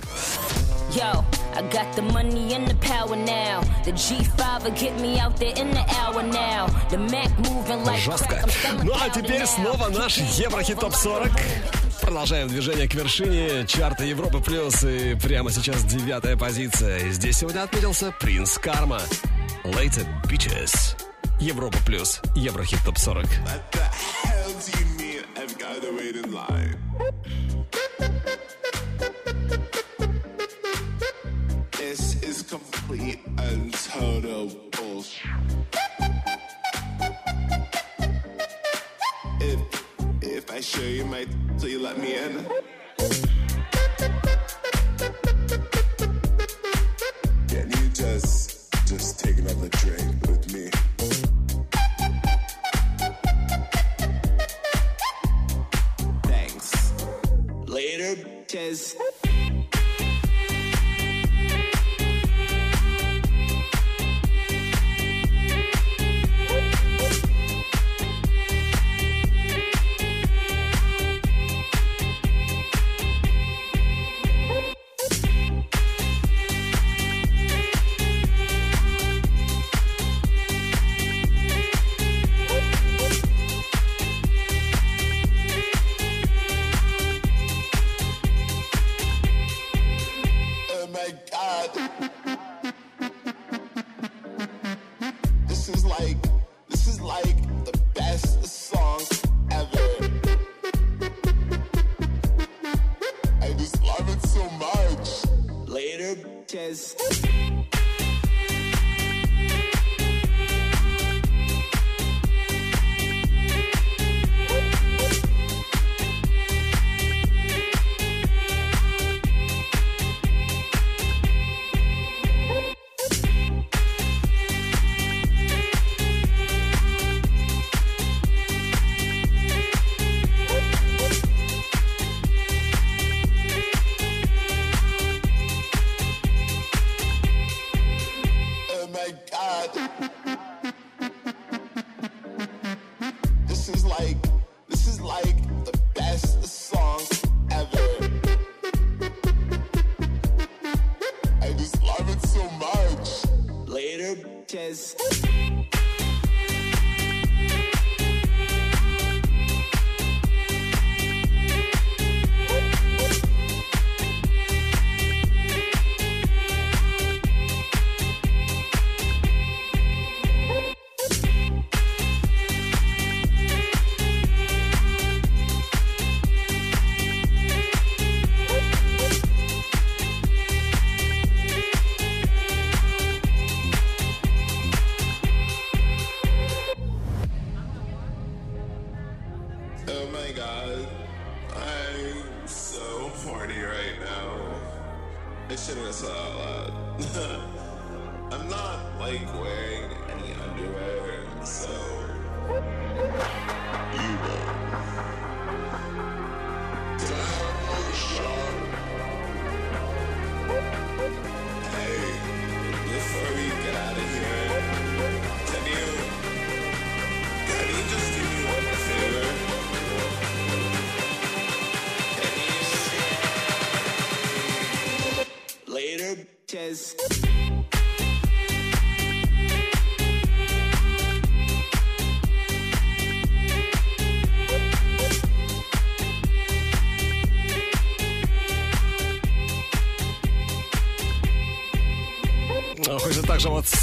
Yo, 0.92 1.24
I 1.56 1.62
got 1.70 1.92
the 1.96 2.02
money 2.12 2.54
and 2.54 2.68
the 2.68 2.76
power 2.76 3.16
now. 3.16 3.60
The 3.84 3.92
G5 3.92 4.62
will 4.62 4.70
get 4.72 5.00
me 5.00 5.18
out 5.18 5.36
there 5.38 5.54
in 5.56 5.72
the 5.72 5.84
hour 5.98 6.22
now. 6.22 6.66
The 6.90 6.98
Mac 6.98 7.30
moving 7.40 7.84
like 7.84 8.00
Жестко. 8.00 8.44
Ну 8.84 8.92
а 8.94 9.08
теперь 9.10 9.44
снова 9.46 9.88
наш 9.88 10.18
Еврохит 10.18 10.78
ТОП 10.78 10.94
40. 10.94 11.32
Продолжаем 12.04 12.48
движение 12.48 12.86
к 12.86 12.92
вершине 12.94 13.66
чарта 13.66 14.04
Европы 14.04 14.38
Плюс. 14.38 14.84
И 14.84 15.14
прямо 15.14 15.50
сейчас 15.50 15.84
девятая 15.84 16.36
позиция. 16.36 16.98
И 16.98 17.10
здесь 17.10 17.38
сегодня 17.38 17.62
отметился 17.62 18.12
Принц 18.20 18.58
Карма. 18.58 19.00
Later 19.64 20.06
Bitches. 20.28 20.96
Европа 21.40 21.78
Плюс. 21.86 22.20
Еврохит 22.34 22.80
ТОП 22.84 22.98
40. 22.98 23.26
hell 23.26 24.52
do 24.60 24.78
you 24.78 24.86
mean 24.98 25.22
I've 25.34 25.58
got 25.58 25.80
to 25.80 25.96
wait 25.96 26.14
in 26.14 26.30
line? 26.30 26.76
This 31.78 32.22
is 32.22 32.42
complete 32.42 33.20
and 33.38 33.72
total 33.72 34.50
bullshit. 34.72 35.83
I 40.54 40.60
show 40.60 40.82
you 40.82 41.04
my 41.06 41.26
so 41.56 41.66
you 41.66 41.80
let 41.80 41.98
me 41.98 42.14
in. 42.14 42.46
Can 47.48 47.68
you 47.72 47.88
just 47.88 48.72
just 48.86 49.18
take 49.18 49.38
another 49.38 49.68
drink 49.70 50.14
with 50.22 50.54
me? 50.54 50.70
Thanks. 56.22 56.92
Later, 57.66 58.14
bitches. 58.22 59.33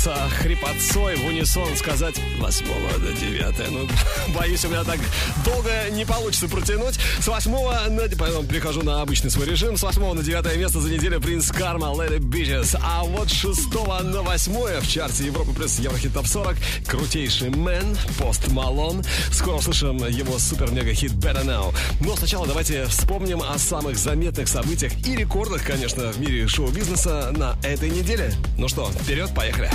Также 0.02 0.08
вот 0.08 0.08
с 0.08 0.08
а, 0.08 0.21
хрипотцой 0.42 1.16
в 1.18 1.26
унисон 1.26 1.76
сказать 1.78 2.16
8 2.40 2.66
до 3.00 3.14
9. 3.14 3.72
Ну, 3.72 3.88
боюсь, 4.36 4.66
у 4.66 4.70
меня 4.70 4.84
так 4.84 5.00
долго 5.46 5.72
не 5.92 6.06
получится 6.06 6.48
протянуть. 6.48 7.00
С 7.20 7.28
8 7.28 7.52
на... 7.90 8.02
Поэтому 8.18 8.44
перехожу 8.44 8.82
на 8.82 9.02
обычный 9.02 9.30
свой 9.30 9.46
режим. 9.46 9.78
С 9.78 9.84
8 9.84 10.14
на 10.14 10.24
9 10.24 10.58
место 10.58 10.82
за 10.82 10.90
неделю 10.90 11.22
Принц 11.22 11.52
Карма, 11.52 11.88
Later 11.88 12.20
Bitches. 12.20 12.78
А 12.82 13.04
вот 13.04 13.30
с 13.30 13.34
6 13.34 13.74
на 14.04 14.22
8 14.22 14.82
в 14.82 14.88
чарте 14.88 15.26
Европы 15.26 15.54
плюс 15.54 15.80
Еврохит 15.80 16.14
Топ 16.14 16.26
40 16.26 16.56
крутейший 16.88 17.50
Мэн, 17.50 17.96
Пост 18.18 18.48
Малон. 18.48 19.04
Скоро 19.32 19.58
услышим 19.58 19.98
его 20.08 20.40
супер-мега-хит 20.40 21.12
Better 21.12 21.46
Now. 21.46 21.76
Но 22.00 22.16
сначала 22.16 22.48
давайте 22.48 22.86
вспомним 22.86 23.42
о 23.42 23.58
самых 23.60 23.98
заметных 23.98 24.48
событиях 24.48 24.94
и 25.06 25.16
рекордах, 25.16 25.64
конечно, 25.64 26.12
в 26.12 26.20
мире 26.20 26.48
шоу-бизнеса 26.48 27.32
на 27.38 27.56
этой 27.64 27.90
неделе. 27.90 28.34
Ну 28.58 28.68
что, 28.68 28.90
вперед, 29.04 29.34
поехали. 29.36 29.70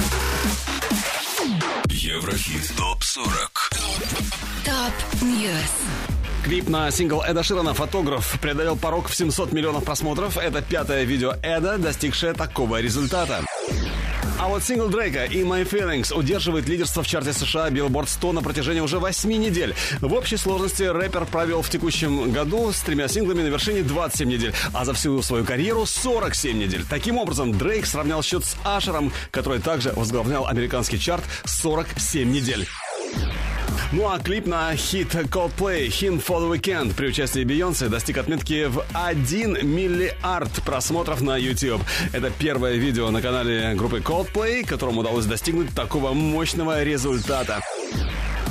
Еврохит 2.16 2.72
ТОП-40 2.78 3.50
Top 4.64 5.22
News. 5.22 5.52
Клип 6.42 6.66
на 6.66 6.90
сингл 6.90 7.20
Эда 7.20 7.42
Ширана 7.42 7.74
«Фотограф» 7.74 8.38
преодолел 8.40 8.74
порог 8.74 9.08
в 9.08 9.14
700 9.14 9.52
миллионов 9.52 9.84
просмотров. 9.84 10.38
Это 10.38 10.62
пятое 10.62 11.04
видео 11.04 11.34
Эда, 11.42 11.76
достигшее 11.76 12.32
такого 12.32 12.80
результата. 12.80 13.44
А 14.46 14.48
вот 14.48 14.62
сингл 14.62 14.86
Дрейка 14.86 15.24
«In 15.24 15.42
My 15.42 15.68
Feelings» 15.68 16.14
удерживает 16.14 16.68
лидерство 16.68 17.02
в 17.02 17.06
чарте 17.08 17.32
США 17.32 17.68
Billboard 17.68 18.08
100 18.08 18.32
на 18.32 18.42
протяжении 18.42 18.78
уже 18.78 19.00
8 19.00 19.28
недель. 19.28 19.74
В 20.00 20.14
общей 20.14 20.36
сложности 20.36 20.84
рэпер 20.84 21.24
провел 21.24 21.62
в 21.62 21.68
текущем 21.68 22.30
году 22.30 22.70
с 22.70 22.80
тремя 22.82 23.08
синглами 23.08 23.42
на 23.42 23.48
вершине 23.48 23.82
27 23.82 24.28
недель, 24.28 24.54
а 24.72 24.84
за 24.84 24.94
всю 24.94 25.20
свою 25.20 25.44
карьеру 25.44 25.84
47 25.84 26.56
недель. 26.56 26.84
Таким 26.88 27.18
образом, 27.18 27.58
Дрейк 27.58 27.86
сравнял 27.86 28.22
счет 28.22 28.44
с 28.44 28.56
Ашером, 28.62 29.12
который 29.32 29.58
также 29.58 29.90
возглавлял 29.90 30.46
американский 30.46 31.00
чарт 31.00 31.24
47 31.44 32.30
недель. 32.30 32.68
Ну 33.92 34.08
а 34.08 34.18
клип 34.18 34.46
на 34.46 34.74
хит 34.74 35.14
Coldplay 35.14 35.86
«Him 35.86 36.22
for 36.22 36.40
the 36.40 36.50
Weekend» 36.50 36.94
при 36.94 37.06
участии 37.06 37.44
Бейонсе 37.44 37.86
достиг 37.86 38.18
отметки 38.18 38.66
в 38.66 38.84
1 38.92 39.64
миллиард 39.64 40.50
просмотров 40.64 41.20
на 41.20 41.36
YouTube. 41.36 41.80
Это 42.12 42.30
первое 42.30 42.74
видео 42.74 43.10
на 43.10 43.22
канале 43.22 43.74
группы 43.74 43.98
Coldplay, 43.98 44.66
которому 44.66 45.02
удалось 45.02 45.26
достигнуть 45.26 45.72
такого 45.72 46.12
мощного 46.14 46.82
результата. 46.82 47.60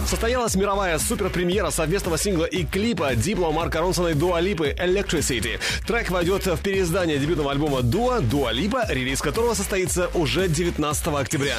Состоялась 0.08 0.56
мировая 0.56 0.98
суперпремьера 1.00 1.70
совместного 1.70 2.18
сингла 2.18 2.46
и 2.46 2.64
клипа 2.64 3.14
Дипло 3.16 3.52
Марка 3.52 3.82
Ронсона 3.82 4.10
и 4.10 4.14
Дуа 4.14 4.40
Липы 4.40 4.74
«Electricity». 4.80 5.60
Трек 5.86 6.12
войдет 6.12 6.46
в 6.46 6.58
переиздание 6.62 7.18
дебютного 7.18 7.52
альбома 7.52 7.82
Дуа 7.82 8.22
«Дуа 8.22 8.54
Липа», 8.54 8.86
релиз 8.88 9.22
которого 9.22 9.54
состоится 9.54 10.10
уже 10.14 10.48
19 10.48 11.08
октября. 11.08 11.58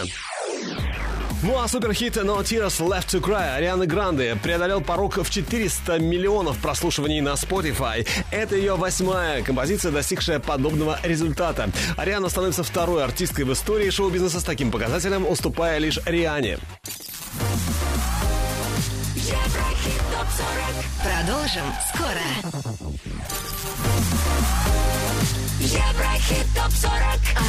Ну 1.46 1.60
а 1.60 1.68
суперхит 1.68 2.16
No 2.16 2.42
Tears 2.42 2.80
Left 2.80 3.06
to 3.06 3.20
Cry 3.20 3.54
Арианы 3.54 3.86
Гранде 3.86 4.36
преодолел 4.42 4.80
порог 4.80 5.18
в 5.18 5.30
400 5.30 6.00
миллионов 6.00 6.58
прослушиваний 6.58 7.20
на 7.20 7.34
Spotify. 7.34 8.04
Это 8.32 8.56
ее 8.56 8.74
восьмая 8.74 9.44
композиция, 9.44 9.92
достигшая 9.92 10.40
подобного 10.40 10.98
результата. 11.04 11.70
Ариана 11.96 12.30
становится 12.30 12.64
второй 12.64 13.04
артисткой 13.04 13.44
в 13.44 13.52
истории 13.52 13.90
шоу-бизнеса 13.90 14.40
с 14.40 14.42
таким 14.42 14.72
показателем, 14.72 15.24
уступая 15.24 15.78
лишь 15.78 16.00
Риане. 16.04 16.58
Еврохит 19.14 20.02
ТОП-40. 20.10 20.74
Продолжим 21.04 21.62
скоро. 21.94 22.22
Еврохит 25.66 26.46
ТОП-40. 26.54 26.90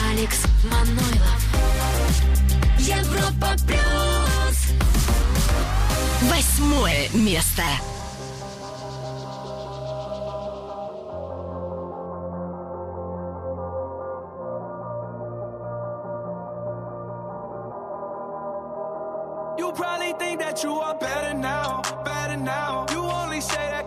Алекс 0.10 0.44
Манойлов. 0.64 1.42
Европа 2.80 3.56
Плюс. 3.68 4.58
Восьмое 6.24 7.10
место. 7.14 7.62
You 19.60 19.72
probably 19.74 20.14
think 20.18 20.40
that 20.40 20.64
you 20.64 20.72
are 20.80 20.96
better 20.96 21.36
now, 21.36 21.84
better 22.04 22.38
now. 22.38 22.88
You 22.92 23.04
only 23.04 23.42
say 23.42 23.70
that 23.70 23.87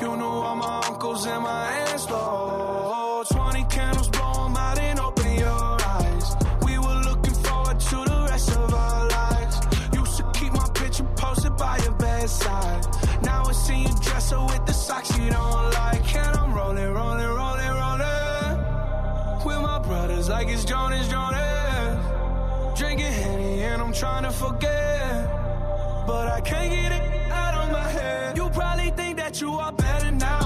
You 0.00 0.16
knew 0.16 0.24
all 0.24 0.56
my 0.56 0.80
uncles 0.88 1.24
and 1.24 1.42
my 1.44 1.72
aunts, 1.72 2.10
Lord. 2.10 3.26
20 3.28 3.64
candles, 3.64 4.08
blow 4.08 4.46
'em 4.46 4.56
out 4.56 4.78
and 4.78 4.98
open 4.98 5.38
your 5.38 5.76
eyes. 5.96 6.36
We 6.62 6.78
were 6.78 7.00
looking 7.08 7.34
forward 7.44 7.78
to 7.78 7.96
the 8.04 8.26
rest 8.28 8.50
of 8.56 8.74
our 8.74 9.08
lives. 9.08 9.60
Used 9.92 10.16
to 10.16 10.24
keep 10.32 10.52
my 10.52 10.68
picture 10.74 11.06
posted 11.14 11.56
by 11.56 11.78
your 11.78 11.92
bedside. 11.92 12.84
Now 13.22 13.44
I 13.48 13.52
see 13.52 13.82
you 13.82 13.94
dresser 14.00 14.40
with 14.44 14.66
the 14.66 14.72
socks 14.74 15.16
you 15.16 15.30
don't 15.30 15.70
like. 15.74 16.14
And 16.16 16.36
I'm 16.36 16.52
rolling, 16.52 16.92
rolling, 16.92 17.28
rolling, 17.40 17.74
rolling. 17.82 18.58
With 19.46 19.60
my 19.60 19.78
brothers 19.78 20.28
like 20.28 20.48
it's 20.48 20.64
Jonas, 20.64 21.06
Jonas. 21.08 21.98
Drinking 22.78 23.12
Henny 23.12 23.62
and 23.62 23.80
I'm 23.80 23.92
trying 23.92 24.24
to 24.24 24.32
forget. 24.32 25.43
But 26.06 26.28
I 26.28 26.40
can't 26.42 26.70
get 26.70 26.92
it 26.92 27.30
out 27.30 27.54
of 27.54 27.72
my 27.72 27.88
head. 27.88 28.36
You 28.36 28.50
probably 28.50 28.90
think 28.90 29.16
that 29.16 29.40
you 29.40 29.52
are 29.52 29.72
better 29.72 30.10
now, 30.10 30.43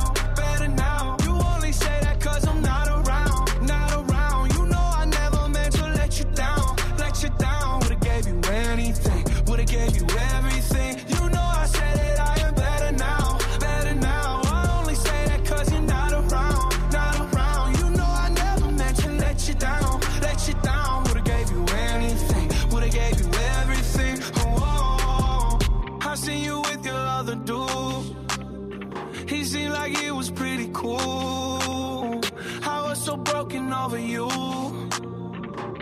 cool. 30.97 32.21
I 32.63 32.83
was 32.89 33.03
so 33.05 33.17
broken 33.17 33.73
over 33.73 33.99
you. 33.99 34.29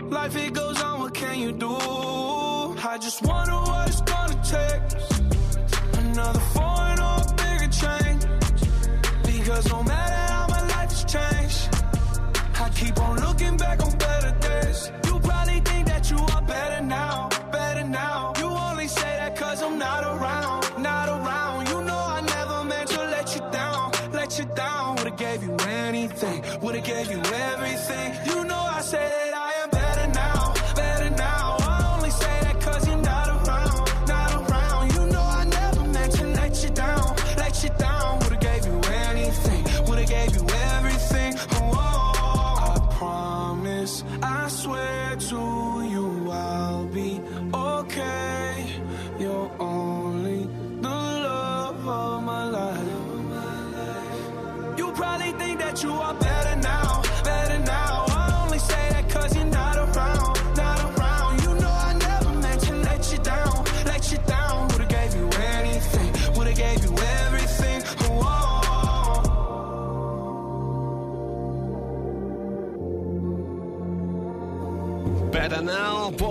Life 0.09 0.35
it 0.35 0.53
goes 0.53 0.81
on, 0.81 0.99
what 1.01 1.13
can 1.13 1.39
you 1.39 1.51
do? 1.51 1.75
I 2.91 2.97
just 2.99 3.21
wonder 3.23 3.53
what 3.53 3.87
it's 3.89 4.01
gonna 4.01 4.39
take. 4.55 4.83
Another 6.03 6.39
foreign 6.55 6.99
or 6.99 7.17
a 7.23 7.33
bigger 7.41 7.71
change. 7.81 8.23
Because 9.23 9.69
no 9.69 9.83
matter 9.83 10.33
how 10.33 10.47
my 10.47 10.61
life 10.73 10.91
has 10.95 11.03
changed, 11.15 11.59
I 12.59 12.69
keep 12.69 12.99
on 12.99 13.19
looking 13.25 13.57
back 13.57 13.83
on 13.85 13.97
better 13.97 14.26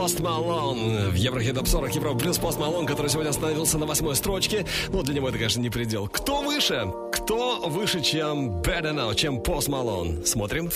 Post 0.06 0.20
Malone. 0.20 1.10
В 1.10 1.14
Еврохит 1.16 1.56
Топ 1.56 1.66
40 1.66 1.96
Евро 1.96 2.14
плюс 2.14 2.38
Пост 2.38 2.60
Малон, 2.60 2.86
который 2.86 3.08
сегодня 3.08 3.30
остановился 3.30 3.76
на 3.76 3.86
восьмой 3.86 4.14
строчке. 4.14 4.64
Ну, 4.90 5.02
для 5.02 5.14
него 5.16 5.28
это, 5.28 5.36
конечно, 5.36 5.58
не 5.58 5.68
предел. 5.68 6.06
Кто 6.06 6.42
выше? 6.42 6.92
Кто 7.10 7.62
выше, 7.66 8.00
чем 8.02 8.60
Better 8.60 8.94
Now, 8.94 9.16
чем 9.16 9.40
Пост 9.40 9.66
Малон? 9.66 10.24
Смотрим. 10.24 10.70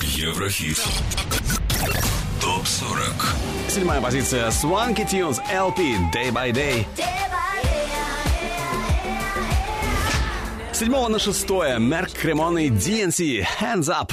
Еврохит. 0.00 0.82
Топ 2.40 2.66
40. 2.66 3.02
Седьмая 3.68 4.00
позиция 4.00 4.48
Swanky 4.48 5.08
Tunes 5.08 5.38
LP 5.54 5.94
Day 6.12 6.32
by 6.32 6.50
Day. 6.50 6.84
Седьмого 10.72 11.06
на 11.06 11.20
шестое 11.20 11.78
Мерк 11.78 12.10
Кремон 12.10 12.58
и 12.58 12.68
DNC 12.68 13.46
Hands 13.60 13.86
Up. 13.86 14.10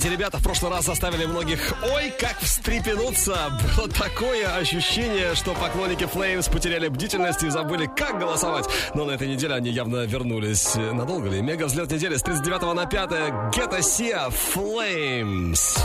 Эти 0.00 0.08
ребята 0.08 0.38
в 0.38 0.42
прошлый 0.42 0.70
раз 0.70 0.86
заставили 0.86 1.26
многих 1.26 1.74
ой, 1.94 2.10
как 2.18 2.38
встрепенуться. 2.38 3.36
Было 3.76 3.86
такое 3.86 4.56
ощущение, 4.56 5.34
что 5.34 5.52
поклонники 5.52 6.04
Flames 6.04 6.50
потеряли 6.50 6.88
бдительность 6.88 7.42
и 7.42 7.50
забыли, 7.50 7.84
как 7.84 8.18
голосовать. 8.18 8.66
Но 8.94 9.04
на 9.04 9.12
этой 9.12 9.28
неделе 9.28 9.54
они 9.54 9.68
явно 9.68 10.06
вернулись. 10.06 10.74
Надолго 10.74 11.28
ли? 11.28 11.42
Мега 11.42 11.66
взлет 11.66 11.90
недели 11.90 12.16
с 12.16 12.22
39 12.22 12.74
на 12.74 12.86
5 12.86 13.10
Get 13.10 13.74
a 13.74 13.80
Sia 13.80 14.32
Flames. 14.54 15.78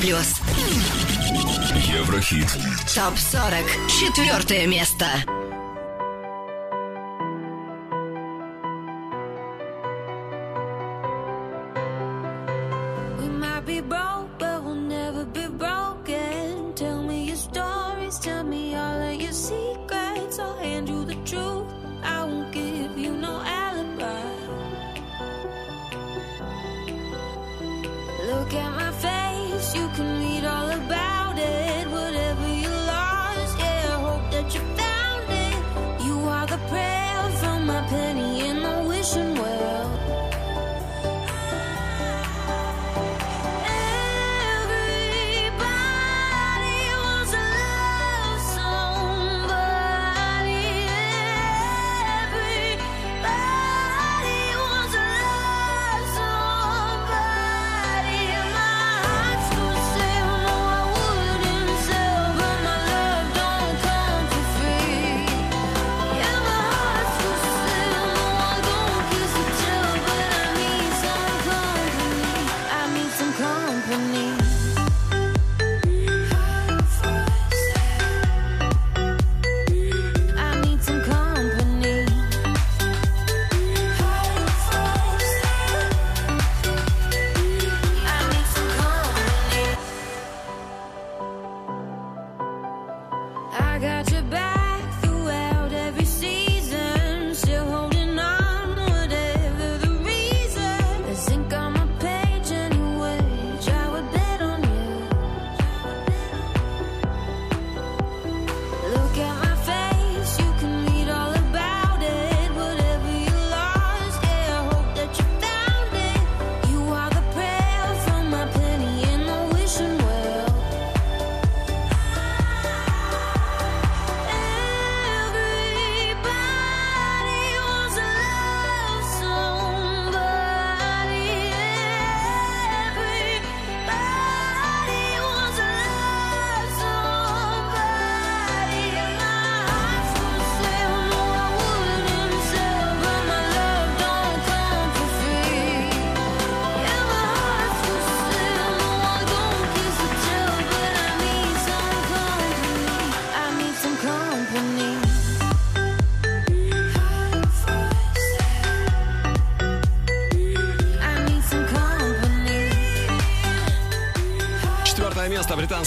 плюс. 0.00 0.40
Еврохит. 1.74 2.48
Топ 2.94 3.18
40. 3.18 3.64
Четвертое 3.88 4.66
место. 4.66 5.06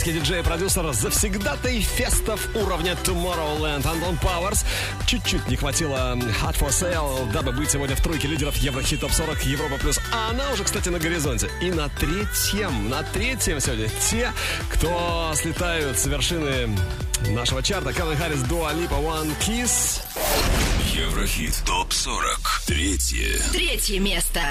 британский 0.04 0.14
диджей 0.14 0.40
и 0.42 0.44
продюсер, 0.44 0.92
завсегдатый 0.94 1.80
фестов 1.82 2.50
уровня 2.56 2.98
Tomorrowland 3.04 3.88
Антон 3.88 4.18
Пауэрс. 4.18 4.66
Чуть-чуть 5.06 5.48
не 5.48 5.56
хватило 5.56 6.16
Hot 6.42 6.60
For 6.60 6.70
Sale, 6.70 7.32
дабы 7.32 7.52
быть 7.54 7.72
сегодня 7.72 7.96
в 7.96 8.02
тройке 8.02 8.28
лидеров 8.28 8.56
Еврохит 8.58 9.00
Топ 9.00 9.12
40 9.12 9.44
Европа 9.46 9.78
Плюс. 9.78 10.00
А 10.14 10.32
она 10.32 10.52
уже, 10.52 10.64
кстати, 10.66 10.90
на 10.90 11.00
горизонте. 11.00 11.50
И 11.62 11.72
на 11.72 11.88
третьем, 11.90 12.90
на 12.90 13.04
третьем 13.04 13.60
сегодня 13.62 13.88
те, 14.10 14.32
кто 14.70 15.32
слетают 15.36 15.98
с 15.98 16.06
вершины 16.06 16.76
нашего 17.30 17.64
чарта. 17.64 17.94
Калвин 17.94 18.18
Харрис, 18.18 18.42
Дуа 18.44 18.74
Липа, 18.74 18.96
One 18.96 19.32
Kiss. 19.40 20.02
Еврохит 20.94 21.64
ТОП-40. 21.66 22.66
Третье. 22.68 23.40
Третье 23.52 24.00
место. 24.00 24.42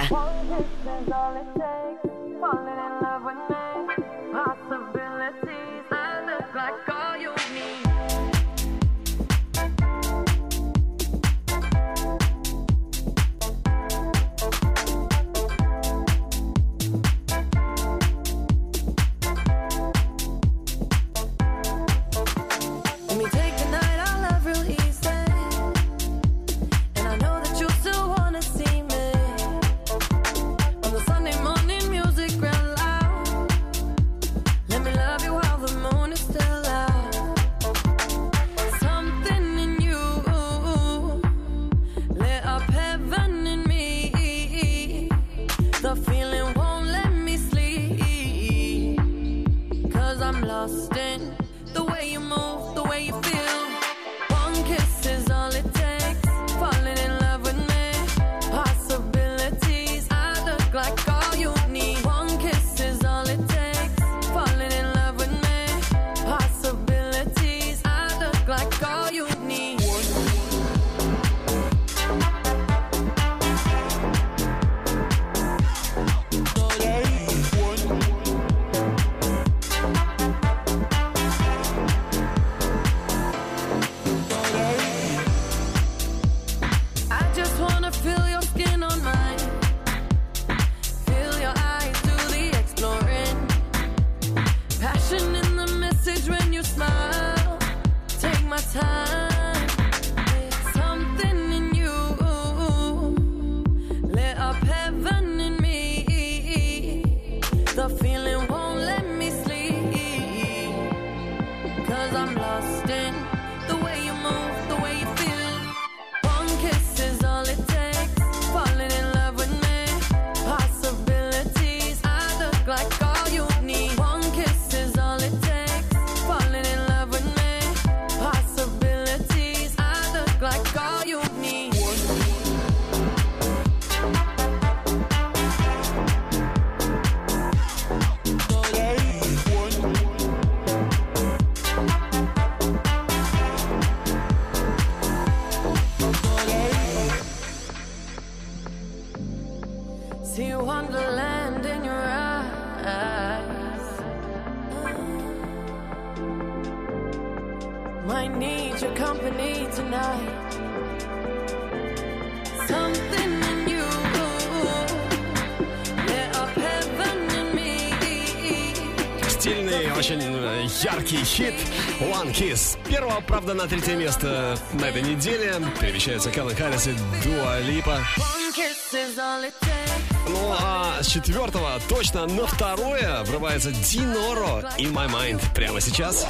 Яркий 170.83 171.25
хит 171.25 171.55
One 172.01 172.33
Kiss. 172.33 172.79
Первого, 172.89 173.21
правда, 173.21 173.55
на 173.55 173.67
третье 173.67 173.95
место 173.95 174.59
на 174.73 174.87
этой 174.87 175.03
неделе 175.03 175.55
перемещаются 175.81 176.31
Кэллен 176.31 176.57
Харрис 176.57 176.89
и 176.89 176.93
Дуа 177.25 177.61
Липа. 177.61 177.99
One 178.17 178.55
kiss 178.55 178.93
is 178.93 179.19
all 179.19 179.45
it 179.45 179.53
takes. 179.61 180.03
Ну 180.29 180.55
а 180.59 181.03
с 181.03 181.09
четвертого 181.09 181.81
точно 181.89 182.27
на 182.27 182.47
второе 182.47 183.23
врывается 183.25 183.73
Диноро 183.73 184.63
In 184.79 184.93
My 184.93 185.11
Mind 185.11 185.43
прямо 185.55 185.81
сейчас. 185.81 186.27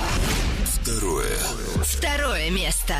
Второе. 0.64 1.36
Второе 1.84 2.50
место. 2.50 2.94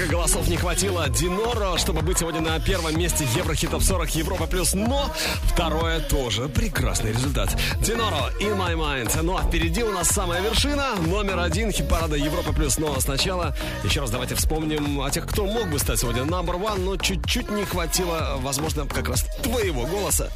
Несколько 0.00 0.16
голосов 0.16 0.48
не 0.48 0.56
хватило 0.56 1.10
Диноро, 1.10 1.76
чтобы 1.76 2.00
быть 2.00 2.16
сегодня 2.16 2.40
на 2.40 2.58
первом 2.58 2.98
месте 2.98 3.26
Еврохит 3.36 3.70
Топ 3.70 3.82
40 3.82 4.08
Европа 4.14 4.46
Плюс, 4.46 4.72
но 4.72 5.10
второе 5.42 6.00
тоже 6.00 6.48
прекрасный 6.48 7.12
результат. 7.12 7.54
Диноро 7.82 8.32
In 8.40 8.56
My 8.56 8.74
Mind. 8.74 9.14
Ну 9.20 9.36
а 9.36 9.42
впереди 9.42 9.82
у 9.82 9.92
нас 9.92 10.08
самая 10.08 10.40
вершина, 10.40 10.94
номер 11.06 11.40
один 11.40 11.70
хит-парада 11.70 12.16
Европа 12.16 12.54
Плюс. 12.54 12.78
Но 12.78 12.98
сначала 12.98 13.54
еще 13.84 14.00
раз 14.00 14.10
давайте 14.10 14.36
вспомним 14.36 15.02
о 15.02 15.10
тех, 15.10 15.26
кто 15.26 15.44
мог 15.44 15.68
бы 15.68 15.78
стать 15.78 16.00
сегодня 16.00 16.22
number 16.22 16.58
one, 16.58 16.80
но 16.80 16.96
чуть-чуть 16.96 17.50
не 17.50 17.66
хватило, 17.66 18.38
возможно, 18.38 18.86
как 18.86 19.06
раз 19.06 19.26
твоего 19.42 19.84
голоса. 19.84 20.32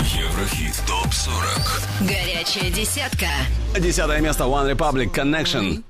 Еврохит 0.00 0.82
ТОП-40 0.86 2.08
Горячая 2.08 2.70
десятка. 2.70 3.26
Десятое 3.78 4.22
место 4.22 4.44
One 4.44 4.74
Republic 4.74 5.12
Connection. 5.12 5.84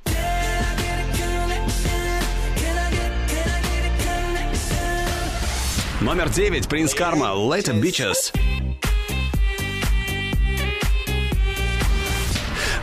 Номер 6.01 6.29
девять 6.29 6.69
Принц 6.69 6.95
Карма 6.95 7.31
Later 7.31 7.75
Beaches. 7.75 8.33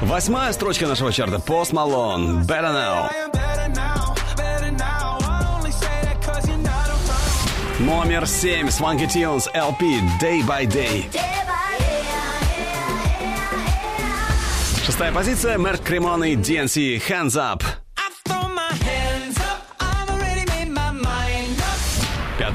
Восьмая 0.01 0.51
строчка 0.51 0.85
нашего 0.85 1.13
чарта 1.13 1.37
Post 1.37 1.71
Malone 1.71 2.45
Better 2.45 2.73
Now. 2.73 3.09
Номер 7.79 8.27
семь 8.27 8.67
Swanky 8.67 9.07
Tunes 9.07 9.47
LP 9.53 10.01
Day 10.21 10.45
by 10.45 10.65
Day. 10.65 11.05
Шестая 14.85 15.13
позиция 15.13 15.57
Мерк 15.57 15.81
Кремон 15.81 16.25
и 16.25 16.35
DNC 16.35 17.01
Hands 17.07 17.31
Up. 17.31 17.63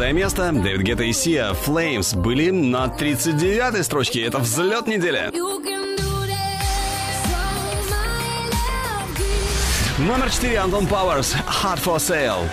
Пятое 0.01 0.14
место 0.14 0.51
Дэвид 0.51 0.81
Гетта 0.81 1.02
и 1.05 1.12
Сия 1.12 1.51
Flames 1.52 2.16
были 2.16 2.48
на 2.48 2.86
39-й 2.86 3.85
строчке. 3.85 4.22
Это 4.22 4.39
взлет 4.39 4.86
недели. 4.86 5.31
Номер 9.98 10.31
четыре 10.31 10.60
Антон 10.60 10.86
Пауэрс 10.86 11.35
Hard 11.35 11.85
for 11.85 11.97
Sale. 11.98 12.48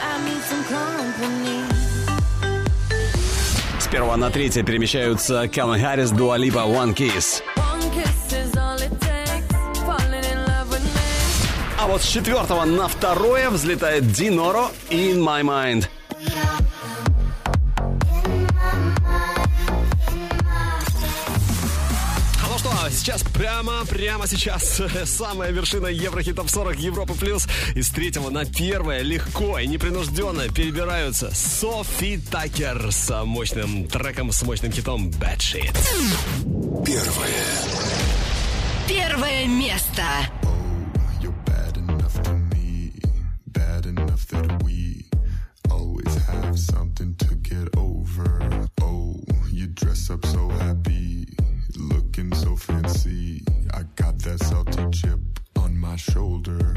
С 3.80 3.88
первого 3.88 4.18
на 4.18 4.30
третье 4.30 4.64
перемещаются 4.64 5.48
Кэлвин 5.48 5.82
Харрис, 5.82 6.12
Дуа 6.12 6.36
Липа, 6.36 6.66
One 6.68 6.94
Kiss. 6.94 7.42
А 11.80 11.88
вот 11.88 12.02
с 12.02 12.06
четвертого 12.06 12.66
на 12.66 12.90
второе 12.90 13.50
взлетает 13.50 14.12
Диноро 14.12 14.70
In 14.90 15.24
My 15.24 15.44
Mind. 15.44 15.88
Сейчас 23.08 23.24
прямо, 23.24 23.86
прямо 23.86 24.28
сейчас 24.28 24.82
самая 25.06 25.52
вершина 25.52 25.88
Еврохитов 25.88 26.52
40 26.52 26.78
Европы 26.80 27.14
Плюс. 27.14 27.48
Из 27.74 27.90
третьего 27.90 28.30
на 28.30 28.44
первое 28.44 29.02
легко 29.02 29.60
и 29.60 29.66
непринужденно 29.66 30.50
перебираются 30.50 31.34
Софи 31.34 32.18
Такер 32.18 32.92
с 32.92 33.24
мощным 33.24 33.88
треком, 33.88 34.34
с 34.34 34.44
мощным 34.44 34.74
хитом 34.74 35.08
Bad 35.08 35.38
Shit. 35.38 35.74
Первое. 36.86 37.46
Первое 38.90 39.48
место. 39.48 40.04
something 46.58 47.14
to 47.16 47.36
get 47.36 47.70
over. 47.78 48.68
Oh, 48.82 49.22
you 49.52 49.68
dress 49.68 50.10
up 50.10 50.26
so 50.26 50.50
happy, 50.50 50.87
fancy. 52.98 53.44
I 53.74 53.84
got 53.96 54.20
that 54.20 54.40
salty 54.44 54.86
chip 54.92 55.20
on 55.58 55.78
my 55.78 55.96
shoulder. 55.96 56.74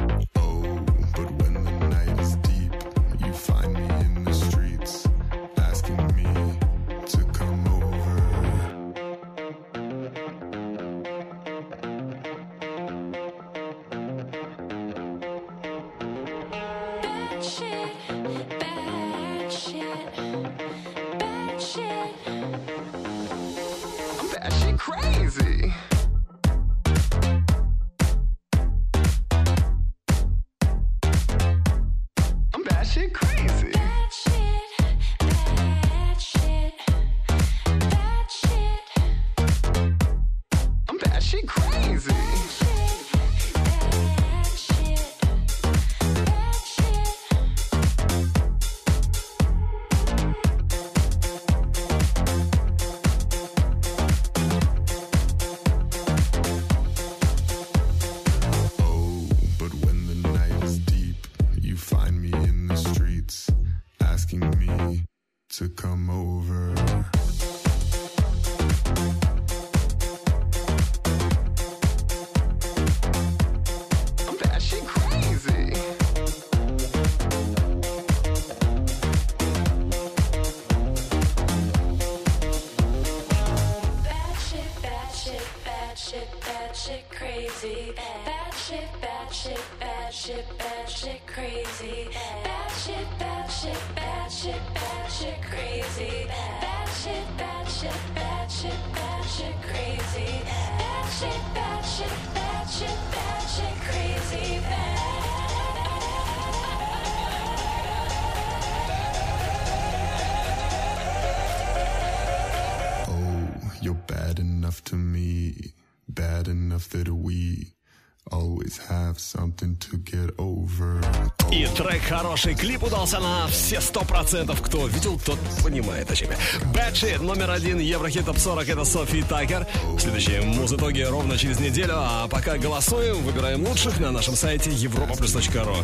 Хороший, 122.20 122.55
клип 122.55 122.82
удался 122.82 123.18
на 123.18 123.47
все 123.47 123.80
сто 123.80 124.02
процентов. 124.02 124.60
Кто 124.60 124.86
видел, 124.86 125.18
тот 125.24 125.38
понимает 125.62 126.10
о 126.10 126.14
чем 126.14 126.28
я. 126.30 126.90
Shit, 126.90 127.22
номер 127.22 127.51
один, 127.51 127.78
Еврохит 127.78 128.26
Топ 128.26 128.36
40, 128.36 128.68
это 128.68 128.84
Софи 128.84 129.22
Такер. 129.22 129.66
Следующие 129.98 130.42
муз-итоги 130.42 131.01
ровно 131.01 131.38
через 131.38 131.60
неделю, 131.60 131.94
а 131.97 132.28
пока 132.28 132.59
голосуем, 132.59 133.16
выбираем 133.22 133.66
лучших 133.66 134.01
на 134.01 134.10
нашем 134.10 134.34
сайте 134.34 134.68
europaplus.ru. 134.70 135.76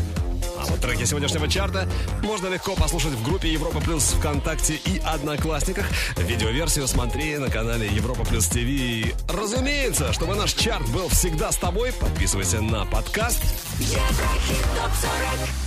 А 0.58 0.64
вот 0.66 0.80
треки 0.80 1.04
сегодняшнего 1.04 1.48
чарта 1.48 1.88
можно 2.22 2.48
легко 2.48 2.74
послушать 2.74 3.12
в 3.12 3.22
группе 3.24 3.50
Европа 3.50 3.80
Плюс 3.80 4.04
ВКонтакте 4.18 4.74
и 4.74 5.00
Одноклассниках. 5.04 5.86
Видеоверсию 6.18 6.86
смотри 6.86 7.38
на 7.38 7.48
канале 7.48 7.88
Европа 7.88 8.24
Плюс 8.24 8.46
ТВ. 8.48 9.14
Разумеется, 9.32 10.12
чтобы 10.12 10.34
наш 10.34 10.52
чарт 10.52 10.86
был 10.90 11.08
всегда 11.08 11.50
с 11.50 11.56
тобой, 11.56 11.92
подписывайся 11.92 12.60
на 12.60 12.84
подкаст 12.84 13.42
Еврохит 13.80 14.62
топ 14.74 14.92
40 15.00 15.65